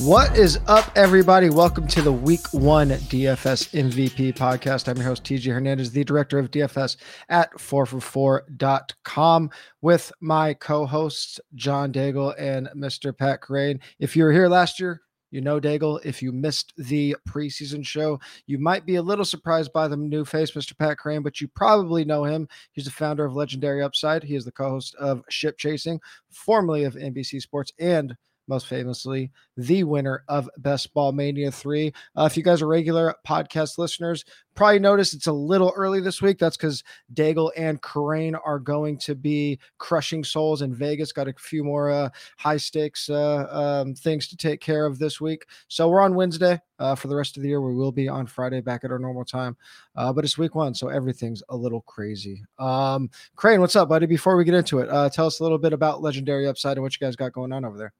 [0.00, 1.50] What is up, everybody?
[1.50, 4.86] Welcome to the Week One DFS MVP podcast.
[4.86, 9.50] I'm your host, TJ Hernandez, the director of DFS at 4for4.com,
[9.82, 13.16] with my co hosts, John Daigle and Mr.
[13.16, 13.80] Pat Kerrane.
[13.98, 15.00] If you were here last year,
[15.32, 15.98] you know Daigle.
[16.04, 20.24] If you missed the preseason show, you might be a little surprised by the new
[20.24, 20.78] face, Mr.
[20.78, 22.48] Pat Kerrane, but you probably know him.
[22.70, 24.22] He's the founder of Legendary Upside.
[24.22, 28.16] He is the co host of Ship Chasing, formerly of NBC Sports and
[28.48, 31.92] most famously, the winner of Best Ball Mania 3.
[32.16, 34.24] Uh, if you guys are regular podcast listeners,
[34.54, 36.38] probably noticed it's a little early this week.
[36.38, 36.82] That's because
[37.14, 41.12] Daigle and Kerrane are going to be crushing souls in Vegas.
[41.12, 45.20] Got a few more uh, high stakes uh, um, things to take care of this
[45.20, 45.46] week.
[45.68, 46.60] So we're on Wednesday.
[46.80, 49.00] Uh, for the rest of the year, we will be on Friday back at our
[49.00, 49.56] normal time.
[49.96, 52.44] Uh, but it's week one, so everything's a little crazy.
[52.58, 54.06] Um, Kerrane, what's up, buddy?
[54.06, 56.82] Before we get into it, uh, tell us a little bit about Legendary Upside and
[56.82, 57.92] what you guys got going on over there.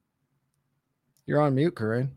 [1.28, 2.08] You're on mute, Kerrane.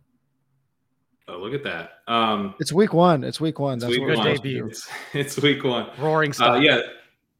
[1.27, 1.99] Oh, look at that.
[2.07, 3.25] Um, it's week one.
[3.25, 3.77] It's week one.
[3.77, 4.25] That's week what one.
[4.25, 4.67] debut.
[4.67, 5.89] It's, it's, week one.
[5.99, 6.55] Roaring stuff.
[6.55, 6.79] Uh, yeah.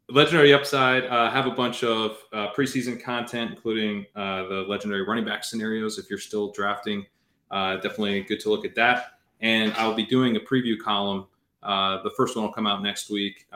[0.10, 5.24] Legendary Upside uh, have a bunch of uh, preseason content, including uh, the legendary running
[5.24, 5.98] back scenarios.
[5.98, 7.06] If you're still drafting,
[7.52, 9.14] uh, definitely good to look at that.
[9.40, 11.28] And I'll be doing a preview column.
[11.64, 13.48] Uh, the first one will come out next week,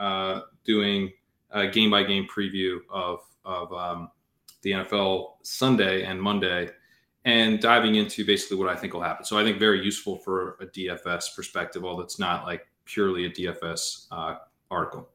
[0.64, 1.12] doing
[1.50, 4.10] a game by game preview of of um,
[4.62, 6.70] the NFL Sunday and Monday
[7.26, 9.24] and diving into basically what I think will happen.
[9.24, 13.30] So I think very useful for a DFS perspective, although it's not like purely a
[13.30, 14.36] DFS uh,
[14.70, 15.08] article.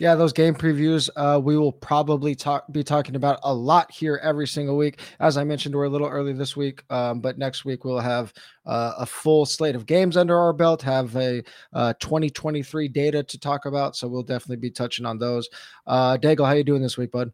[0.00, 4.18] Yeah, those game previews uh, we will probably talk be talking about a lot here
[4.22, 5.00] every single week.
[5.20, 8.32] As I mentioned, we're a little early this week, um, but next week we'll have
[8.64, 11.42] uh, a full slate of games under our belt, have a
[11.74, 13.94] uh, 2023 data to talk about.
[13.94, 15.50] So we'll definitely be touching on those.
[15.86, 17.30] Uh, Daigle, how you doing this week, bud?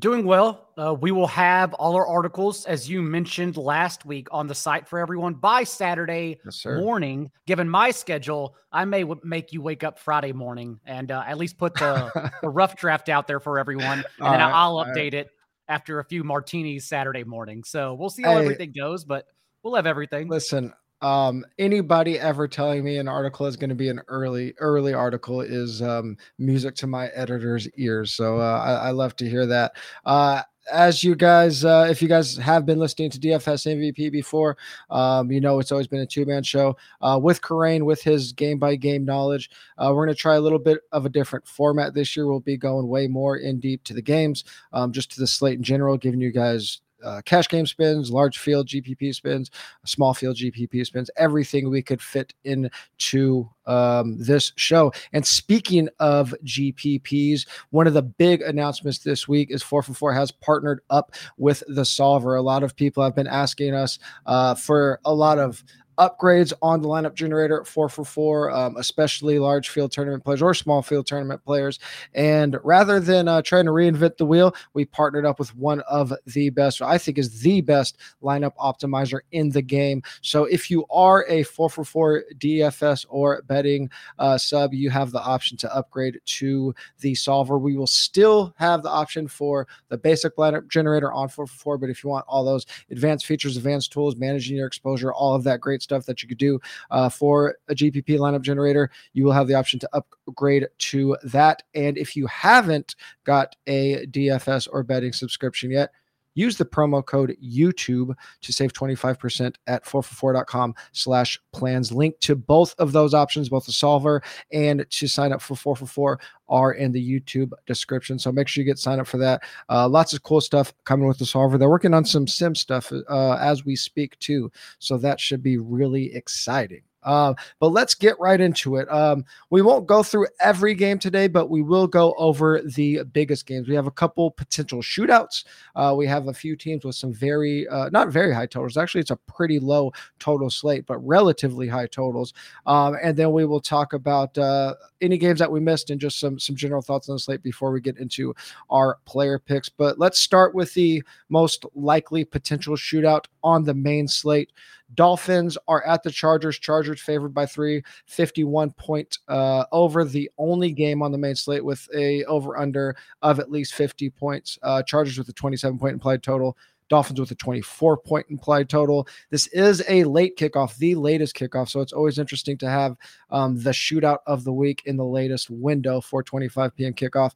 [0.00, 0.70] Doing well.
[0.76, 4.88] Uh, we will have all our articles, as you mentioned last week, on the site
[4.88, 7.30] for everyone by Saturday yes, morning.
[7.46, 11.36] Given my schedule, I may w- make you wake up Friday morning and uh, at
[11.36, 13.98] least put the, the rough draft out there for everyone.
[13.98, 15.14] And all then right, I'll update right.
[15.14, 15.30] it
[15.68, 17.62] after a few martinis Saturday morning.
[17.62, 19.26] So we'll see how hey, everything goes, but
[19.62, 20.26] we'll have everything.
[20.26, 24.94] Listen, um, anybody ever telling me an article is going to be an early early
[24.94, 28.12] article is um, music to my editor's ears.
[28.12, 29.72] So uh, I, I, love to hear that.
[30.04, 34.56] Uh, as you guys, uh, if you guys have been listening to DFS MVP before,
[34.90, 38.32] um, you know it's always been a two man show uh, with Kerrane, with his
[38.32, 39.50] game by game knowledge.
[39.78, 42.28] Uh, we're going to try a little bit of a different format this year.
[42.28, 45.58] We'll be going way more in deep to the games, um, just to the slate
[45.58, 49.50] in general, giving you guys uh, cash game spins, large field GPP spins,
[49.84, 54.92] small field GPP spins, everything we could fit into um, this show.
[55.12, 60.12] And speaking of GPPs, one of the big announcements this week is 4 for 4
[60.14, 62.36] has partnered up with the Solver.
[62.36, 65.62] A lot of people have been asking us uh, for a lot of
[65.98, 70.42] upgrades on the lineup generator at four for four, um, especially large field tournament players
[70.42, 71.78] or small field tournament players.
[72.14, 76.12] And rather than uh, trying to reinvent the wheel, we partnered up with one of
[76.26, 80.02] the best, I think is the best lineup optimizer in the game.
[80.22, 85.10] So if you are a four for four DFS or betting uh, sub, you have
[85.10, 87.58] the option to upgrade to the solver.
[87.58, 91.78] We will still have the option for the basic lineup generator on four for four,
[91.78, 95.44] but if you want all those advanced features, advanced tools, managing your exposure, all of
[95.44, 96.60] that great stuff that you could do
[96.90, 101.62] uh, for a GPP lineup generator, you will have the option to upgrade to that.
[101.74, 105.90] And if you haven't got a DFS or betting subscription yet,
[106.34, 111.92] use the promo code YouTube to save 25% at 4for4.com slash plans.
[111.92, 114.22] Link to both of those options, both the solver
[114.52, 118.18] and to sign up for 4for4 are in the YouTube description.
[118.18, 119.42] So make sure you get signed up for that.
[119.68, 121.56] Uh, lots of cool stuff coming with the solver.
[121.56, 124.50] They're working on some sim stuff uh, as we speak too.
[124.78, 126.82] So that should be really exciting.
[127.02, 128.90] Uh, but let's get right into it.
[128.90, 133.46] Um, we won't go through every game today, but we will go over the biggest
[133.46, 133.68] games.
[133.68, 135.44] We have a couple potential shootouts.
[135.74, 138.76] Uh, we have a few teams with some very, uh, not very high totals.
[138.76, 142.32] Actually, it's a pretty low total slate, but relatively high totals.
[142.66, 146.20] Um, and then we will talk about uh, any games that we missed and just
[146.20, 148.34] some some general thoughts on the slate before we get into
[148.70, 149.68] our player picks.
[149.68, 154.52] But let's start with the most likely potential shootout on the main slate.
[154.94, 156.58] Dolphins are at the Chargers.
[156.58, 160.04] Chargers favored by three, 51 point uh, over.
[160.04, 164.10] The only game on the main slate with a over under of at least 50
[164.10, 164.58] points.
[164.62, 166.56] Uh, Chargers with a 27 point implied total.
[166.88, 169.08] Dolphins with a 24 point implied total.
[169.30, 171.70] This is a late kickoff, the latest kickoff.
[171.70, 172.96] So it's always interesting to have
[173.30, 176.92] um, the shootout of the week in the latest window, 4:25 p.m.
[176.92, 177.32] kickoff.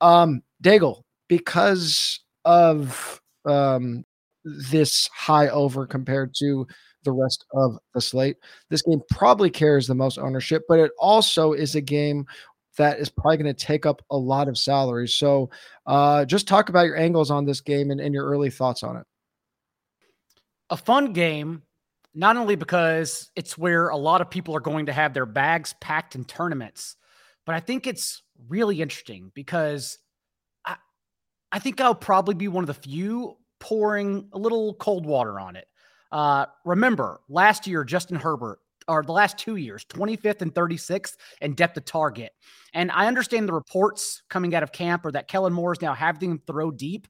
[0.00, 4.04] Um, Daigle, because of um,
[4.44, 6.68] this high over compared to
[7.04, 8.36] the rest of the slate.
[8.68, 12.26] This game probably carries the most ownership, but it also is a game
[12.76, 15.14] that is probably going to take up a lot of salaries.
[15.14, 15.50] So,
[15.86, 18.96] uh, just talk about your angles on this game and, and your early thoughts on
[18.96, 19.06] it.
[20.70, 21.62] A fun game,
[22.14, 25.74] not only because it's where a lot of people are going to have their bags
[25.80, 26.96] packed in tournaments,
[27.44, 29.98] but I think it's really interesting because
[30.64, 30.76] I,
[31.50, 35.56] I think I'll probably be one of the few pouring a little cold water on
[35.56, 35.66] it.
[36.12, 38.58] Uh, remember, last year, Justin Herbert,
[38.88, 42.32] or the last two years, 25th and 36th in depth of target.
[42.74, 45.94] And I understand the reports coming out of camp or that Kellen Moore is now
[45.94, 47.06] having him throw deep.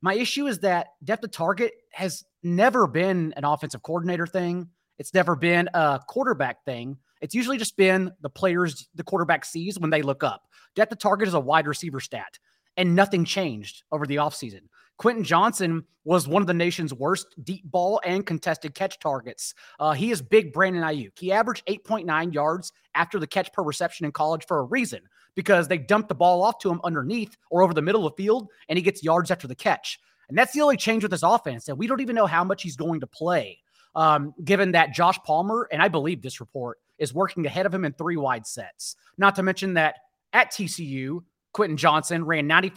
[0.00, 4.68] My issue is that depth of target has never been an offensive coordinator thing.
[4.98, 6.98] It's never been a quarterback thing.
[7.20, 10.42] It's usually just been the players the quarterback sees when they look up.
[10.76, 12.38] Depth of target is a wide receiver stat,
[12.76, 14.62] and nothing changed over the offseason.
[14.96, 19.54] Quentin Johnston was one of the nation's worst deep ball and contested catch targets.
[19.80, 21.18] Uh, he is big Brandon Aiyuk.
[21.18, 25.00] He averaged 8.9 yards after the catch per reception in college for a reason
[25.34, 28.22] because they dumped the ball off to him underneath or over the middle of the
[28.22, 29.98] field, and he gets yards after the catch.
[30.28, 31.68] And that's the only change with this offense.
[31.68, 33.58] And we don't even know how much he's going to play,
[33.94, 37.84] um, given that Josh Palmer, and I believe this report, is working ahead of him
[37.84, 38.96] in three wide sets.
[39.18, 39.96] Not to mention that
[40.32, 41.20] at TCU,
[41.52, 42.72] Quentin Johnston ran 90%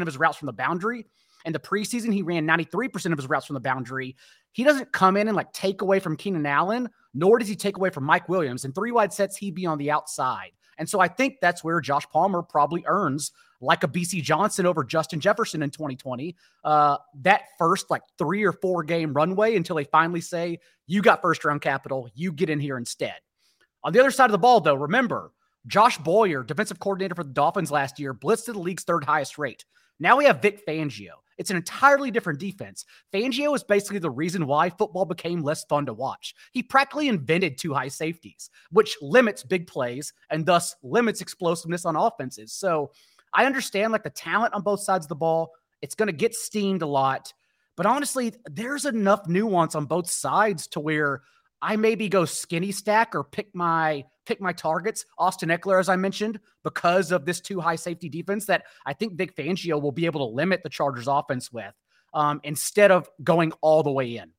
[0.00, 1.06] of his routes from the boundary.
[1.44, 4.16] In the preseason, he ran 93% of his routes from the boundary.
[4.52, 7.76] He doesn't come in and like take away from Keenan Allen, nor does he take
[7.76, 8.64] away from Mike Williams.
[8.64, 10.50] In three wide sets, he'd be on the outside.
[10.78, 14.82] And so I think that's where Josh Palmer probably earns like a Bisi Johnson over
[14.82, 16.34] Justin Jefferson in 2020.
[16.64, 21.20] Uh, that first like three or four game runway until they finally say, you got
[21.20, 23.16] first round capital, you get in here instead.
[23.84, 25.32] On the other side of the ball, though, remember
[25.66, 29.64] Josh Boyer, defensive coordinator for the Dolphins last year, blitzed the league's third highest rate.
[29.98, 31.10] Now we have Vic Fangio.
[31.40, 32.84] It's an entirely different defense.
[33.14, 36.34] Fangio is basically the reason why football became less fun to watch.
[36.52, 41.96] He practically invented two high safeties, which limits big plays and thus limits explosiveness on
[41.96, 42.52] offenses.
[42.52, 42.92] So
[43.32, 45.52] I understand like the talent on both sides of the ball.
[45.80, 47.32] It's going to get steamed a lot.
[47.74, 51.22] But honestly, there's enough nuance on both sides to where
[51.62, 55.04] I maybe go skinny stack or pick my pick my targets.
[55.18, 59.14] Austin Ekeler, as I mentioned, because of this too high safety defense that I think
[59.14, 61.74] Vic Fangio will be able to limit the Chargers offense with
[62.14, 64.30] um, instead of going all the way in.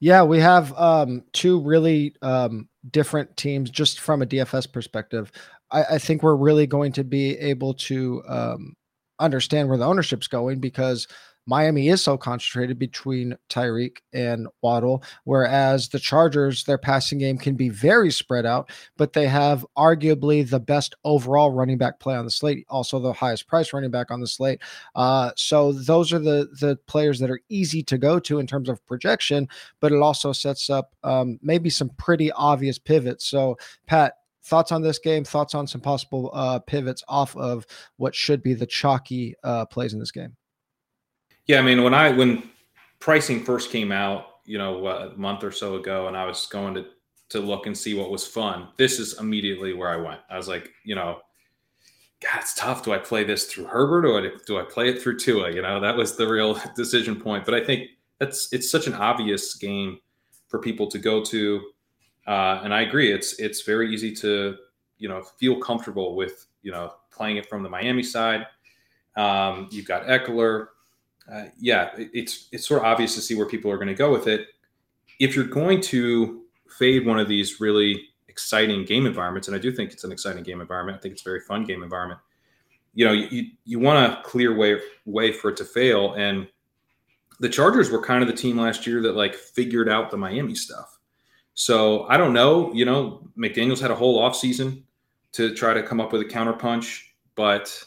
[0.00, 5.32] Yeah, we have um, two really um, different teams just from a DFS perspective.
[5.70, 8.76] I, I, think we're really going to be able to um,
[9.18, 11.08] understand where the ownership's going because
[11.48, 17.54] Miami is so concentrated between Tyreek and Waddle, whereas the Chargers, their passing game can
[17.54, 22.26] be very spread out, but they have arguably the best overall running back play on
[22.26, 24.60] the slate, also the highest price running back on the slate.
[24.94, 28.68] Uh, so those are the the players that are easy to go to in terms
[28.68, 29.48] of projection,
[29.80, 33.26] but it also sets up um, maybe some pretty obvious pivots.
[33.26, 33.56] So
[33.86, 37.66] Pat, thoughts on this game thoughts on some possible uh, pivots off of
[37.96, 40.36] what should be the chalky uh, plays in this game
[41.48, 42.48] yeah, I mean, when I when
[43.00, 46.74] pricing first came out, you know, a month or so ago, and I was going
[46.74, 46.86] to
[47.30, 48.68] to look and see what was fun.
[48.76, 50.20] This is immediately where I went.
[50.30, 51.20] I was like, you know,
[52.22, 52.82] God, it's tough.
[52.82, 55.52] Do I play this through Herbert or do I play it through Tua?
[55.52, 57.44] You know, that was the real decision point.
[57.44, 59.98] But I think that's it's such an obvious game
[60.48, 61.62] for people to go to,
[62.26, 63.12] uh, and I agree.
[63.12, 64.56] It's it's very easy to
[64.98, 68.46] you know feel comfortable with you know playing it from the Miami side.
[69.16, 70.68] Um, you've got Ekeler,
[71.30, 74.10] uh, yeah, it's it's sort of obvious to see where people are going to go
[74.10, 74.46] with it.
[75.20, 76.42] If you're going to
[76.78, 80.42] fade one of these really exciting game environments, and I do think it's an exciting
[80.42, 82.20] game environment, I think it's a very fun game environment.
[82.94, 86.48] You know, you you want a clear way way for it to fail, and
[87.40, 90.54] the Chargers were kind of the team last year that like figured out the Miami
[90.54, 90.98] stuff.
[91.54, 92.72] So I don't know.
[92.72, 94.82] You know, McDaniel's had a whole offseason
[95.32, 97.02] to try to come up with a counterpunch,
[97.34, 97.84] but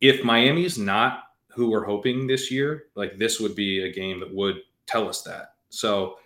[0.00, 1.24] if Miami's not
[1.58, 5.22] who we're hoping this year, like this would be a game that would tell us
[5.22, 5.54] that.
[5.70, 6.18] So,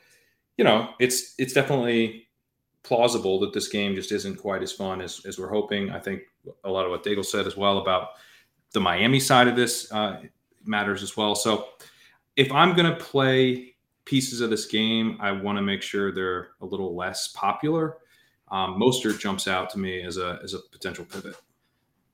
[0.58, 2.28] you know, it's it's definitely
[2.82, 5.90] plausible that this game just isn't quite as fun as, as we're hoping.
[5.90, 6.22] I think
[6.64, 8.08] a lot of what Daigle said as well about
[8.72, 10.20] the Miami side of this uh,
[10.66, 11.34] matters as well.
[11.34, 11.68] So,
[12.36, 13.74] if I'm going to play
[14.04, 17.96] pieces of this game, I want to make sure they're a little less popular.
[18.50, 21.36] Um, Mostert jumps out to me as a as a potential pivot.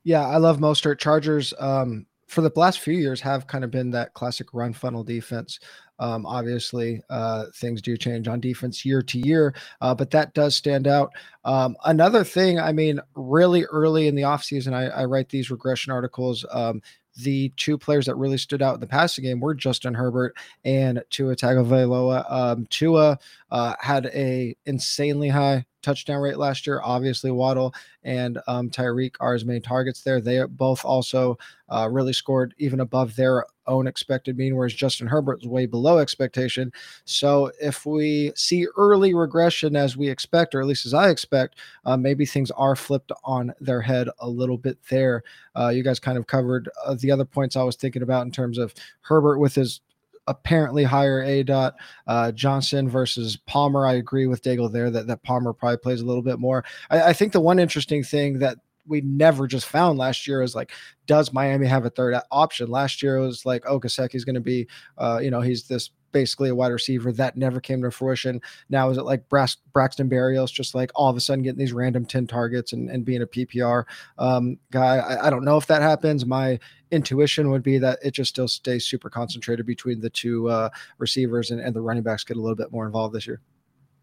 [0.04, 0.98] Yeah, I love Mostert.
[0.98, 5.02] Chargers um, for the last few years have kind of been that classic run funnel
[5.02, 5.58] defense.
[5.98, 10.54] Um, obviously, uh, things do change on defense year to year, uh, but that does
[10.54, 11.10] stand out.
[11.44, 15.92] Um, another thing, I mean, really early in the offseason, I, I write these regression
[15.92, 16.44] articles.
[16.52, 16.82] Um,
[17.16, 21.02] the two players that really stood out in the passing game were Justin Herbert and
[21.10, 22.30] Tua Tagovailoa.
[22.30, 23.18] Um, Tua
[23.50, 26.80] uh, had a insanely high touchdown rate last year.
[26.82, 30.20] Obviously, Waddle and um, Tyreek are his main targets there.
[30.20, 31.38] They both also
[31.68, 35.98] uh, really scored even above their own expected mean, whereas Justin Herbert is way below
[35.98, 36.72] expectation.
[37.04, 41.58] So if we see early regression as we expect, or at least as I expect,
[41.84, 45.22] uh, maybe things are flipped on their head a little bit there.
[45.56, 48.32] Uh, you guys kind of covered uh, the other points I was thinking about in
[48.32, 49.80] terms of Herbert with his
[50.28, 51.74] apparently higher A dot.
[52.06, 53.86] Uh, Johnston versus Palmer.
[53.86, 56.64] I agree with Daigle there that, that Palmer probably plays a little bit more.
[56.90, 58.58] I, I think the one interesting thing that
[58.88, 60.72] we never just found last year is like,
[61.06, 62.68] does Miami have a third option?
[62.70, 64.66] Last year it was like, oh, is going to be,
[64.96, 68.40] uh, you know, he's this basically a wide receiver that never came to fruition.
[68.68, 72.04] Now is it like Braxton Berrios just like all of a sudden getting these random
[72.04, 73.84] 10 targets and, and being a PPR
[74.18, 74.96] um, guy?
[74.96, 76.24] I, I, don't know if that happens.
[76.24, 76.58] My
[76.90, 81.50] intuition would be that it just still stays super concentrated between the two uh, receivers
[81.50, 83.40] and, and the running backs get a little bit more involved this year.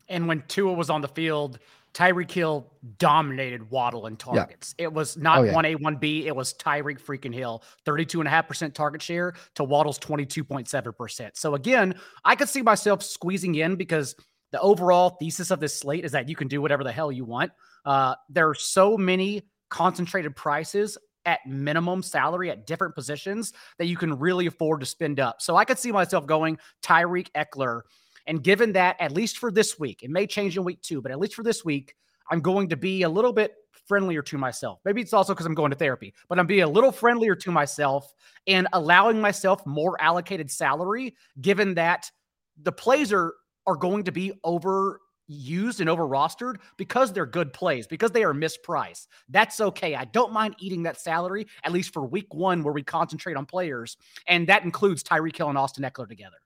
[0.07, 1.59] And when Tua was on the field,
[1.95, 4.75] Tyreek Hill dominated Waddle in targets.
[4.77, 4.85] Yeah.
[4.85, 5.53] It was not oh, yeah.
[5.53, 6.25] 1A, 1B.
[6.25, 11.31] It was Tyreek freaking Hill, 32.5% target share to Waddle's 22.7%.
[11.35, 14.13] So again, I could see myself squeezing in because
[14.51, 17.23] the overall thesis of this slate is that you can do whatever the hell you
[17.23, 17.53] want.
[17.85, 23.95] Uh, there are so many concentrated prices at minimum salary at different positions that you
[23.95, 25.41] can really afford to spend up.
[25.41, 27.81] So I could see myself going Tyreek Ekeler
[28.27, 31.11] and given that, at least for this week, it may change in week two, but
[31.11, 31.95] at least for this week,
[32.29, 33.53] I'm going to be a little bit
[33.87, 34.79] friendlier to myself.
[34.83, 37.51] Maybe it's also because I'm going to therapy, but I'm being a little friendlier to
[37.51, 38.13] myself
[38.47, 42.09] and allowing myself more allocated salary, given that
[42.61, 43.33] the plays are
[43.67, 48.23] are going to be over used and over rostered because they're good plays, because they
[48.23, 49.07] are mispriced.
[49.29, 49.95] That's okay.
[49.95, 53.47] I don't mind eating that salary, at least for week one, where we concentrate on
[53.47, 53.97] players.
[54.27, 56.37] And that includes Tyreek Hill and Austin Ekeler together.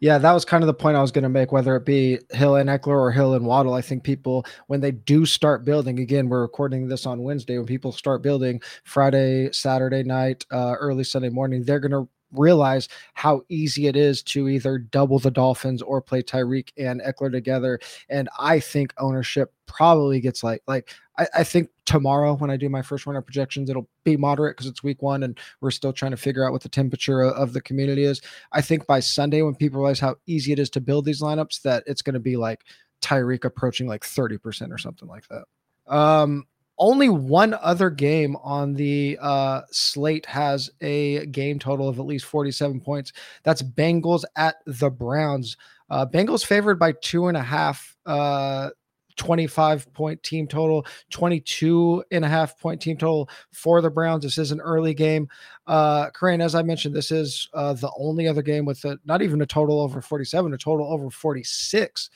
[0.00, 2.18] Yeah, that was kind of the point I was going to make, whether it be
[2.30, 3.74] Hill and Ekeler or Hill and Waddle.
[3.74, 7.66] I think people, when they do start building, again, we're recording this on Wednesday, when
[7.66, 13.42] people start building Friday, Saturday night, uh, early Sunday morning, they're going to realize how
[13.48, 17.78] easy it is to either double the Dolphins or play Tyreek and Ekeler together.
[18.08, 22.68] And I think ownership probably gets like like I, I think tomorrow when I do
[22.68, 26.12] my first runner projections, it'll be moderate because it's week one and we're still trying
[26.12, 28.20] to figure out what the temperature of, of the community is.
[28.52, 31.62] I think by Sunday when people realize how easy it is to build these lineups,
[31.62, 32.62] that it's going to be like
[33.02, 35.44] Tyreek approaching like 30% or something like that.
[35.86, 36.46] Um,
[36.82, 42.24] only one other game on the uh, slate has a game total of at least
[42.24, 43.12] 47 points.
[43.44, 45.56] That's Bengals at the Browns.
[45.88, 47.96] Uh, Bengals favored by two and a half.
[48.04, 48.70] Uh,
[49.16, 54.24] 25 point team total, 22 and a half point team total for the Browns.
[54.24, 55.28] This is an early game.
[55.66, 59.22] Uh, Kerrane, as I mentioned, this is uh, the only other game with a, not
[59.22, 62.10] even a total over 47, a total over 46.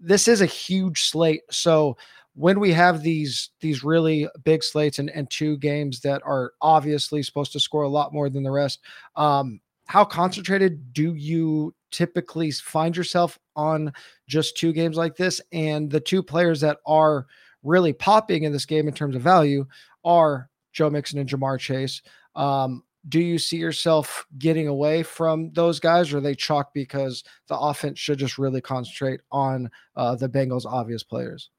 [0.00, 1.42] This is a huge slate.
[1.50, 1.96] So
[2.34, 7.22] when we have these these really big slates and, and two games that are obviously
[7.22, 8.80] supposed to score a lot more than the rest
[9.16, 13.92] um how concentrated do you typically find yourself on
[14.26, 15.40] just two games like this?
[15.52, 17.26] And the two players that are
[17.62, 19.66] really popping in this game in terms of value
[20.04, 22.02] are joe mixon and Ja'Marr chase.
[22.34, 27.22] Um do you see yourself getting away from those guys or are they chalk because
[27.48, 31.50] the offense should just really concentrate on uh, the bengals obvious players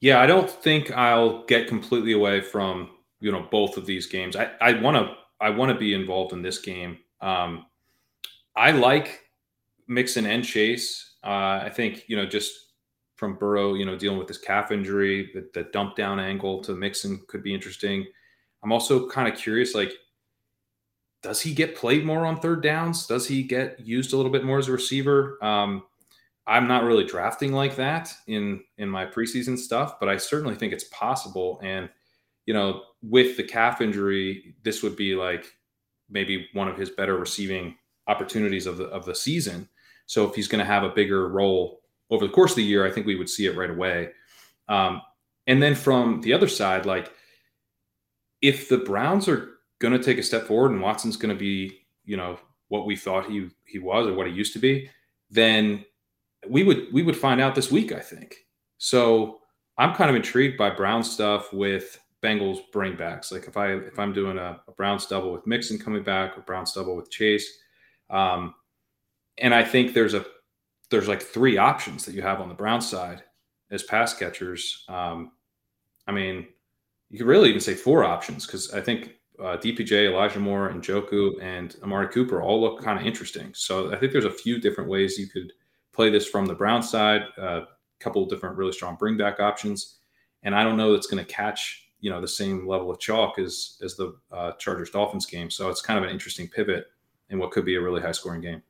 [0.00, 2.90] yeah, I don't think I'll get completely away from
[3.20, 4.36] you know both of these games.
[4.36, 6.98] I I want to I want to be involved in this game.
[7.20, 7.66] Um,
[8.56, 9.20] I like
[9.86, 11.16] Mixon and Chase.
[11.24, 12.68] Uh, I think you know just
[13.18, 16.72] from Burrow, you know, dealing with this calf injury, the, the dump down angle to
[16.72, 18.06] Mixon could be interesting.
[18.62, 19.92] I'm also kind of curious, like,
[21.20, 23.08] does he get played more on third downs?
[23.08, 25.36] Does he get used a little bit more as a receiver?
[25.42, 25.82] Um,
[26.48, 30.72] I'm not really drafting like that in in my preseason stuff, but I certainly think
[30.72, 31.60] it's possible.
[31.62, 31.90] And
[32.46, 35.44] you know, with the calf injury, this would be like
[36.08, 37.76] maybe one of his better receiving
[38.06, 39.68] opportunities of the of the season.
[40.06, 42.86] So if he's going to have a bigger role over the course of the year,
[42.86, 44.12] I think we would see it right away.
[44.68, 45.02] Um,
[45.46, 47.12] and then from the other side, like
[48.40, 49.50] if the Browns are
[49.80, 52.38] going to take a step forward and Watson's going to be, you know,
[52.68, 54.90] what we thought he he was or what he used to be,
[55.30, 55.84] then
[56.48, 58.36] we would we would find out this week, I think.
[58.78, 59.38] So
[59.76, 63.30] I'm kind of intrigued by Brown stuff with Bengals bringbacks.
[63.30, 66.42] Like if I if I'm doing a, a Browns double with Mixon coming back, or
[66.42, 67.58] Browns double with Chase,
[68.10, 68.54] um,
[69.38, 70.24] and I think there's a
[70.90, 73.22] there's like three options that you have on the Brown side
[73.70, 74.84] as pass catchers.
[74.88, 75.32] Um,
[76.06, 76.46] I mean,
[77.10, 80.82] you could really even say four options because I think uh, DPJ, Elijah Moore, and
[80.82, 83.52] Njoku and Amari Cooper all look kind of interesting.
[83.54, 85.52] So I think there's a few different ways you could
[85.98, 87.22] play this from the Brown side.
[87.38, 87.64] A uh,
[87.98, 89.96] couple different really strong bring back options,
[90.44, 93.40] and I don't know that's going to catch you know the same level of chalk
[93.40, 95.50] as as the uh, Chargers Dolphins game.
[95.50, 96.86] So it's kind of an interesting pivot
[97.30, 98.62] in what could be a really high scoring game.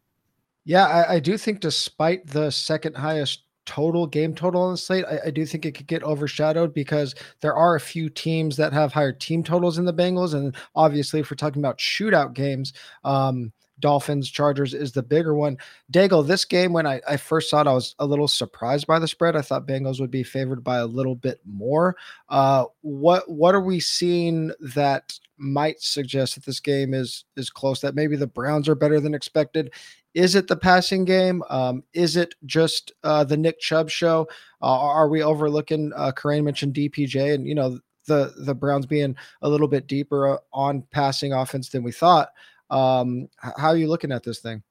[0.65, 5.05] Yeah, I, I do think despite the second highest total game total on the slate,
[5.05, 8.73] I, I, do think it could get overshadowed because there are a few teams that
[8.73, 12.73] have higher team totals in the Bengals, and obviously, if we're talking about shootout games,
[13.05, 15.59] um, Dolphins Chargers is the bigger one.
[15.93, 18.99] Daigle, this game when I, I first saw it, I was a little surprised by
[18.99, 19.37] the spread.
[19.37, 21.97] I thought Bengals would be favored by a little bit more.
[22.29, 27.81] Uh, what what are we seeing that might suggest that this game is is close?
[27.81, 29.73] That maybe the Browns are better than expected.
[30.15, 31.43] Is it the passing game?
[31.49, 34.27] Um, is it just uh, the Nick Chubb show?
[34.61, 35.93] Uh, are we overlooking?
[35.95, 40.39] Uh, mentioned DPJ, and you know the the Browns being a little bit deeper uh,
[40.53, 42.31] on passing offense than we thought.
[42.71, 44.63] Um, how are you looking at this thing?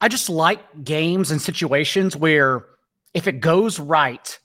[0.00, 2.66] I just like games and situations where
[3.14, 4.38] if it goes right,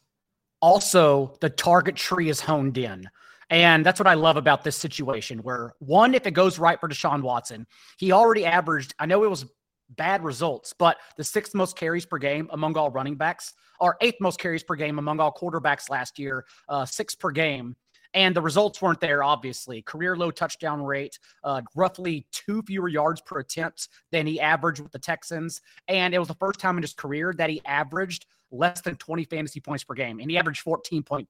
[0.61, 3.07] also the target tree is honed in.
[3.49, 6.89] And that's what I love about this situation where one, if it goes right for
[6.89, 7.67] Deshaun Watson,
[7.97, 9.45] he already averaged, I know it was
[9.89, 14.19] bad results, but the sixth most carries per game among all running backs, or eighth
[14.21, 17.75] most carries per game among all quarterbacks last year, uh, six per game.
[18.13, 19.81] And the results weren't there, obviously.
[19.81, 24.91] Career low touchdown rate, uh, roughly two fewer yards per attempt than he averaged with
[24.91, 25.61] the Texans.
[25.87, 29.25] And it was the first time in his career that he averaged less than 20
[29.25, 31.25] fantasy points per game, and he averaged 14.3.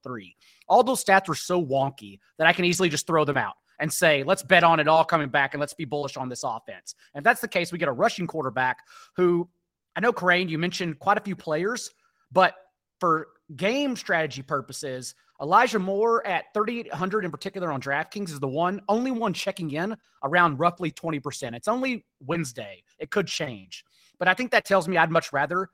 [0.68, 3.92] All those stats were so wonky that I can easily just throw them out and
[3.92, 6.94] say, let's bet on it all coming back and let's be bullish on this offense.
[7.14, 8.78] And if that's the case, we get a rushing quarterback
[9.16, 9.48] who
[9.96, 11.90] I know, Kerrane, you mentioned quite a few players,
[12.32, 12.54] but
[12.98, 18.80] for game strategy purposes, Elijah Moore at 3,800 in particular on DraftKings is the one,
[18.88, 21.54] only one checking in around roughly 20%.
[21.54, 22.82] It's only Wednesday.
[22.98, 23.84] It could change.
[24.18, 25.68] But I think that tells me I'd much rather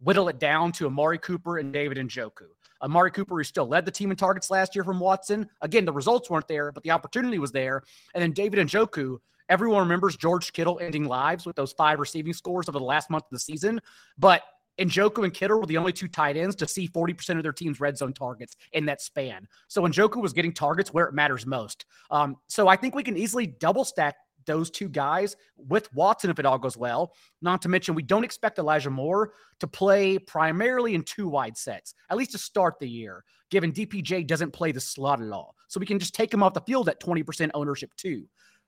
[0.00, 2.46] whittle it down to Amari Cooper and David and Njoku.
[2.82, 5.48] Amari Cooper, who still led the team in targets last year from Watson.
[5.60, 7.82] Again, the results weren't there, but the opportunity was there.
[8.14, 9.18] And then David and Njoku,
[9.48, 13.24] everyone remembers George Kittle ending lives with those five receiving scores over the last month
[13.24, 13.80] of the season.
[14.16, 14.42] But
[14.78, 17.80] Njoku and Kittle were the only two tight ends to see 40% of their team's
[17.80, 19.46] red zone targets in that span.
[19.68, 21.84] So Njoku was getting targets where it matters most.
[22.10, 26.38] Um, so I think we can easily double stack those two guys with Watson if
[26.38, 27.12] it all goes well.
[27.42, 31.94] Not to mention, we don't expect Elijah Moore to play primarily in two wide sets,
[32.08, 35.54] at least to start the year, given DPJ doesn't play the slot at all.
[35.68, 38.26] So we can just take him off the field at 20% ownership too.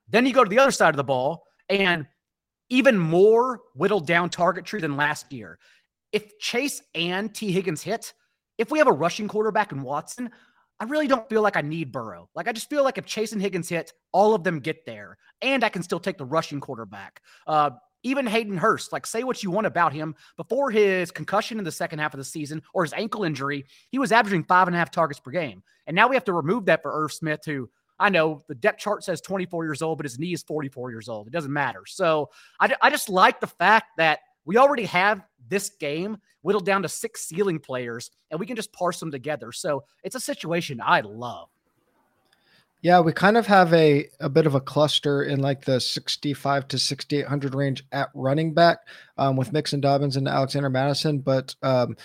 [0.08, 2.06] Then you go to the other side of the ball and
[2.68, 5.58] even more whittled down target tree than last year.
[6.12, 8.12] If Chase and Tee Higgins hit,
[8.58, 10.30] if we have a rushing quarterback in Watson,
[10.78, 12.28] I really don't feel like I need Burrow.
[12.34, 15.16] Like I just feel like if Chase and Higgins hit, all of them get there,
[15.40, 17.22] and I can still take the rushing quarterback.
[17.46, 17.70] Uh,
[18.02, 20.14] even Hayden Hurst, like say what you want about him.
[20.36, 23.98] Before his concussion in the second half of the season or his ankle injury, he
[23.98, 25.62] was averaging five and a half targets per game.
[25.86, 28.80] And now we have to remove that for Irv Smith, who I know the depth
[28.80, 31.28] chart says 24 years old, but his knee is 44 years old.
[31.28, 31.82] It doesn't matter.
[31.86, 36.82] So I, I just like the fact that we already have this game whittled down
[36.82, 39.52] to six ceiling players, and we can just parse them together.
[39.52, 41.50] So it's a situation I love.
[42.80, 46.66] Yeah, we kind of have a, a bit of a cluster in like the 65
[46.66, 48.78] to 6,800 range at running back
[49.18, 51.18] um, with Mixon Dobbins and Alexander Mattison.
[51.18, 51.96] But um,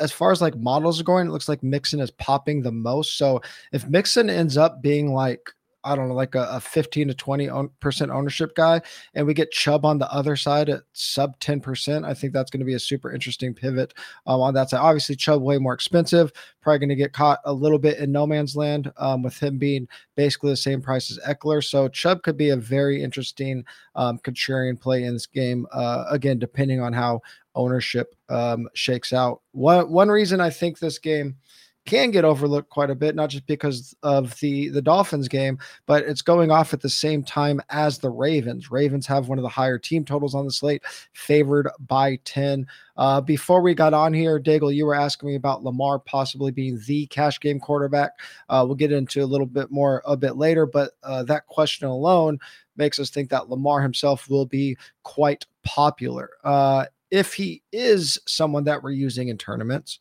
[0.00, 3.18] as far as like models are going, it looks like Mixon is popping the most.
[3.18, 5.50] So if Mixon ends up being like
[5.84, 8.80] I don't know, like a, a 15 to 20 percent ownership guy,
[9.14, 12.04] and we get Chubb on the other side at sub 10 percent.
[12.04, 13.94] I think that's going to be a super interesting pivot
[14.26, 14.80] um, on that side.
[14.80, 18.26] Obviously, Chubb way more expensive, probably going to get caught a little bit in no
[18.26, 21.62] man's land um, with him being basically the same price as Ekeler.
[21.62, 23.64] So Chubb could be a very interesting
[23.94, 25.66] um, contrarian play in this game.
[25.72, 27.20] Uh, again, depending on how
[27.54, 29.42] ownership um, shakes out.
[29.52, 31.36] One one reason I think this game
[31.84, 36.04] can get overlooked quite a bit, not just because of the the Dolphins game, but
[36.04, 38.70] it's going off at the same time as the Ravens.
[38.70, 42.66] Ravens have one of the higher team totals on the slate, favored by ten.
[42.96, 46.78] Uh, before we got on here, Daigle, you were asking me about Lamar possibly being
[46.86, 48.12] the cash game quarterback.
[48.48, 51.88] Uh, we'll get into a little bit more a bit later, but uh, that question
[51.88, 52.38] alone
[52.76, 56.30] makes us think that Lamar himself will be quite popular.
[56.44, 59.98] Uh, if he is someone that we're using in tournaments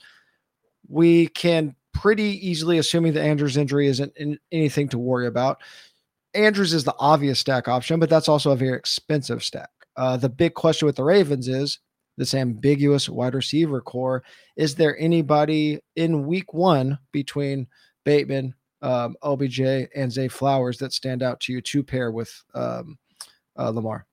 [0.92, 4.14] we can pretty easily, assuming that Andrews' injury isn't
[4.52, 5.62] anything to worry about.
[6.34, 9.70] Andrews is the obvious stack option, but that's also a very expensive stack.
[9.96, 11.80] Uh, the big question with the Ravens is
[12.18, 14.24] this ambiguous wide receiver core.
[14.56, 17.68] Is there anybody in week one between
[18.04, 19.60] Bateman, um, OBJ
[19.96, 22.98] and Zay Flowers that stand out to you to pair with um,
[23.58, 24.06] uh, Lamar?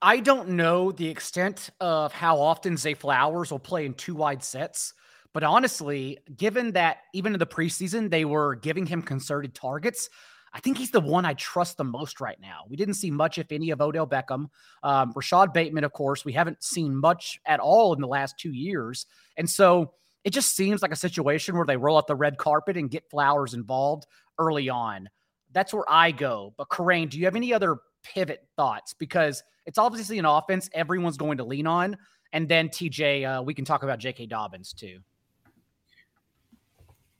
[0.00, 4.44] I don't know the extent of how often Zay Flowers will play in two wide
[4.44, 4.94] sets.
[5.34, 10.08] But honestly, given that even in the preseason, they were giving him concerted targets,
[10.52, 12.64] I think he's the one I trust the most right now.
[12.68, 14.48] We didn't see much, if any, of Odell Beckham.
[14.82, 18.52] Um, Rashod Bateman, of course, we haven't seen much at all in the last two
[18.52, 19.06] years.
[19.36, 19.92] And so
[20.24, 23.10] it just seems like a situation where they roll out the red carpet and get
[23.10, 24.06] Flowers involved
[24.38, 25.10] early on.
[25.52, 26.54] That's where I go.
[26.56, 28.94] But Kerrane, do you have any other pivot thoughts?
[28.94, 31.96] Because it's obviously an offense everyone's going to lean on.
[32.32, 34.26] And then TJ, uh, we can talk about J.K.
[34.26, 34.98] Dobbins too.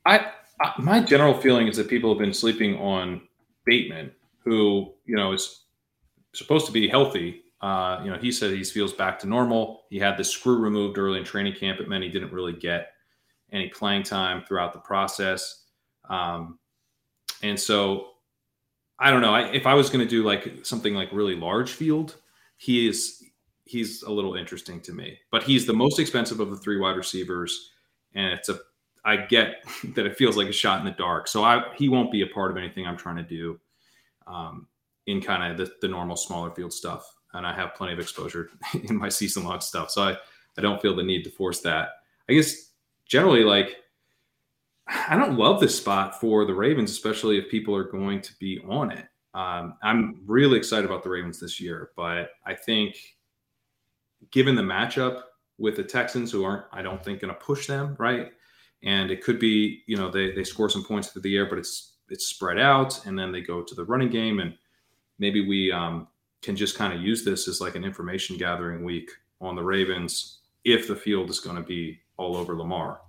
[0.05, 3.23] I, I, my general feeling is that people have been sleeping on
[3.65, 4.11] Bateman,
[4.45, 5.65] who you know is
[6.33, 7.43] supposed to be healthy.
[7.61, 9.83] Uh, you know, he said he feels back to normal.
[9.91, 11.81] He had the screw removed early in training camp.
[11.81, 12.93] It meant he didn't really get
[13.53, 15.65] any playing time throughout the process.
[16.09, 16.59] Um,
[17.43, 18.09] and so
[18.99, 19.35] I don't know.
[19.35, 22.17] I, if I was going to do like something like really large field,
[22.57, 23.23] he is
[23.65, 25.19] he's a little interesting to me.
[25.31, 27.71] But he's the most expensive of the three wide receivers,
[28.15, 28.59] and it's a
[29.05, 31.29] I get that it feels like a shot in the dark.
[31.29, 33.61] So I he won't be a part of anything I'm trying to do
[34.27, 34.67] um,
[35.07, 37.15] in kind of the, the normal smaller field stuff.
[37.35, 38.51] And I have plenty of exposure
[38.89, 39.91] in my season long stuff.
[39.91, 40.17] So I,
[40.57, 41.89] I don't feel the need to force that.
[42.29, 42.73] I guess
[43.07, 43.77] generally like
[44.89, 48.61] I don't love this spot for the Ravens, especially if people are going to be
[48.69, 49.07] on it.
[49.35, 52.97] Um, I'm really excited about the Ravens this year, but I think
[54.31, 55.23] given the matchup
[55.59, 58.33] with the Texans, who aren't, I don't think, going to push them, right?
[58.83, 61.59] and it could be you know they they score some points through the air, but
[61.59, 64.55] it's it's spread out, and then they go to the running game, and
[65.19, 66.09] maybe we um,
[66.43, 70.39] can just kind of use this as like an information gathering week on the Ravens
[70.65, 73.01] if the field is going to be all over Lamar.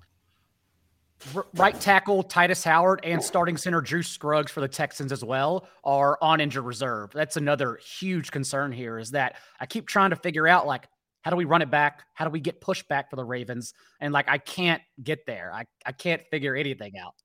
[1.53, 6.17] Right tackle Tytus Howard and starting center Drew Scruggs for the Texans as well are
[6.21, 7.12] on injured reserve.
[7.13, 10.88] That's another huge concern here is that I keep trying to figure out like
[11.21, 12.03] how do we run it back?
[12.13, 13.73] How do we get pushback for the Ravens?
[13.99, 15.51] And like, I can't get there.
[15.53, 17.15] I, I can't figure anything out.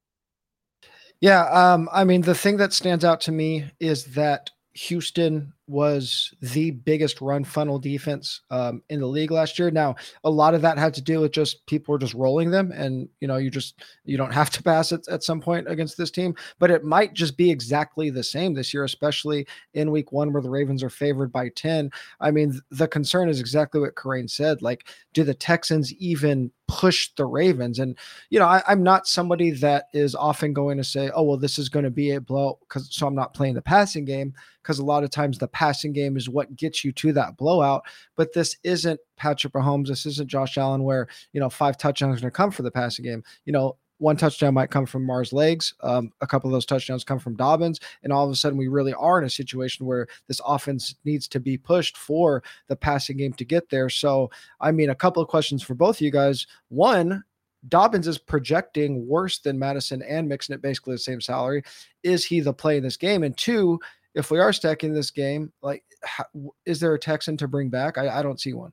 [1.20, 1.44] Yeah.
[1.44, 6.72] Um, I mean, the thing that stands out to me is that Houston was the
[6.72, 9.70] biggest run funnel defense um, in the league last year.
[9.70, 12.70] Now, a lot of that had to do with just people were just rolling them,
[12.72, 15.96] and you know, you just you don't have to pass it at some point against
[15.96, 16.34] this team.
[16.58, 20.42] But it might just be exactly the same this year, especially in Week One where
[20.42, 21.90] the Ravens are favored by ten.
[22.20, 24.60] I mean, the concern is exactly what Kerrane said.
[24.60, 27.78] Like, do the Texans even push the Ravens?
[27.78, 27.96] And
[28.28, 31.58] you know, I, I'm not somebody that is often going to say, "Oh, well, this
[31.58, 34.78] is going to be a blow," because so I'm not playing the passing game because
[34.78, 37.84] a lot of times the passing game is what gets you to that blowout.
[38.16, 39.86] But this isn't Patrick Mahomes.
[39.88, 42.70] This isn't Josh Allen, where you know five touchdowns are going to come for the
[42.70, 43.22] passing game.
[43.46, 45.72] You know, one touchdown might come from Mars legs.
[45.80, 48.68] Um, a couple of those touchdowns come from Dobbins, and all of a sudden we
[48.68, 53.16] really are in a situation where this offense needs to be pushed for the passing
[53.16, 53.88] game to get there.
[53.88, 56.46] So, I mean, a couple of questions for both of you guys.
[56.68, 57.24] One,
[57.68, 61.62] Dobbins is projecting worse than Mattison and Mixon at basically the same salary.
[62.02, 63.22] Is he the play in this game?
[63.22, 63.80] And two,
[64.14, 66.24] if we are stacking this game, like, how,
[66.66, 67.98] is there a Texan to bring back?
[67.98, 68.72] I, I don't see one.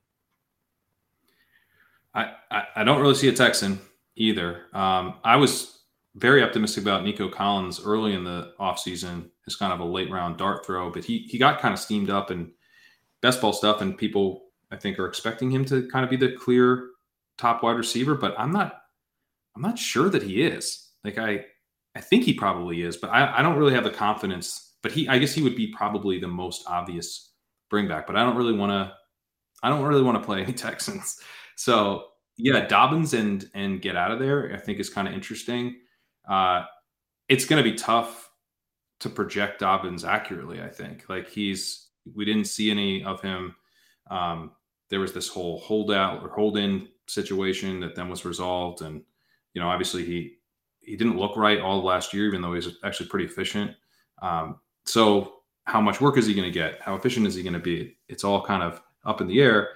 [2.13, 3.79] I, I, I don't really see a Texan
[4.15, 4.63] either.
[4.73, 5.79] Um, I was
[6.15, 10.37] very optimistic about Nico Collins early in the offseason as kind of a late round
[10.37, 12.51] dart throw, but he he got kind of steamed up and
[13.21, 16.33] best ball stuff, and people I think are expecting him to kind of be the
[16.33, 16.89] clear
[17.37, 18.81] top wide receiver, but I'm not
[19.55, 20.89] I'm not sure that he is.
[21.03, 21.45] Like I
[21.95, 25.07] I think he probably is, but I, I don't really have the confidence but he,
[25.07, 27.31] I guess he would be probably the most obvious
[27.69, 28.07] bring back.
[28.07, 28.93] But I don't really want to,
[29.63, 31.19] I don't really want to play any Texans.
[31.55, 32.05] So
[32.37, 34.53] yeah, Dobbins and and get out of there.
[34.53, 35.75] I think is kind of interesting.
[36.27, 36.63] Uh,
[37.29, 38.29] it's going to be tough
[38.99, 40.61] to project Dobbins accurately.
[40.61, 43.55] I think like he's we didn't see any of him.
[44.09, 44.51] Um,
[44.89, 49.03] there was this whole holdout or hold in situation that then was resolved, and
[49.53, 50.37] you know obviously he
[50.79, 53.71] he didn't look right all last year, even though he was actually pretty efficient.
[54.21, 55.33] Um, so,
[55.65, 56.81] how much work is he going to get?
[56.81, 57.97] How efficient is he going to be?
[58.09, 59.69] It's all kind of up in the air.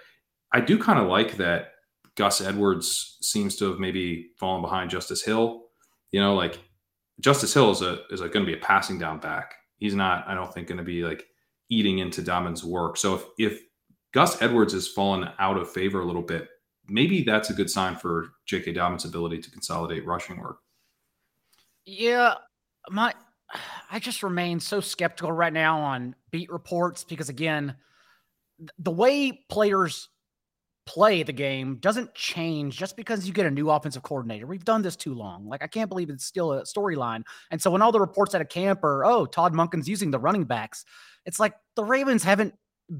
[0.52, 1.74] I do kind of like that
[2.16, 5.66] Gus Edwards seems to have maybe fallen behind Justice Hill.
[6.12, 6.60] You know, like
[7.20, 9.56] Justice Hill is a is going to be a passing down back.
[9.78, 11.26] He's not, I don't think, going to be like
[11.70, 12.98] eating into Dobbins' work.
[12.98, 13.62] So if if
[14.14, 16.48] Gus Edwards has fallen out of favor a little bit,
[16.88, 18.74] maybe that's a good sign for J.K.
[18.74, 20.60] Dobbins' ability to consolidate rushing work.
[21.86, 22.36] Yeah,
[22.90, 23.14] my
[23.92, 27.76] I just remain so skeptical right now on beat reports because again,
[28.80, 30.10] the way players
[30.86, 34.46] play the game doesn't change just because you get a new offensive coordinator.
[34.46, 35.48] We've done this too long.
[35.48, 37.24] Like I can't believe it's still a storyline.
[37.52, 40.20] And so when all the reports out of camp are, oh, Todd Monken's using the
[40.20, 40.86] running backs,
[41.26, 42.54] it's like the Ravens haven't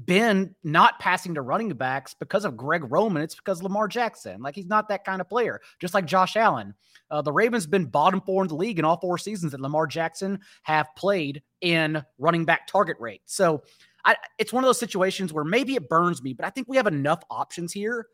[0.04, 3.22] been not passing to running backs because of Greg Roman.
[3.22, 4.42] It's because Lamar Jackson.
[4.42, 5.60] Like he's not that kind of player.
[5.80, 6.74] Just like Josh Allen,
[7.10, 9.86] uh, the Ravens been bottom four in the league in all four seasons that Lamar
[9.86, 13.22] Jackson have played in running back target rate.
[13.26, 13.62] So
[14.04, 16.76] I, it's one of those situations where maybe it burns me, but I think we
[16.76, 18.06] have enough options here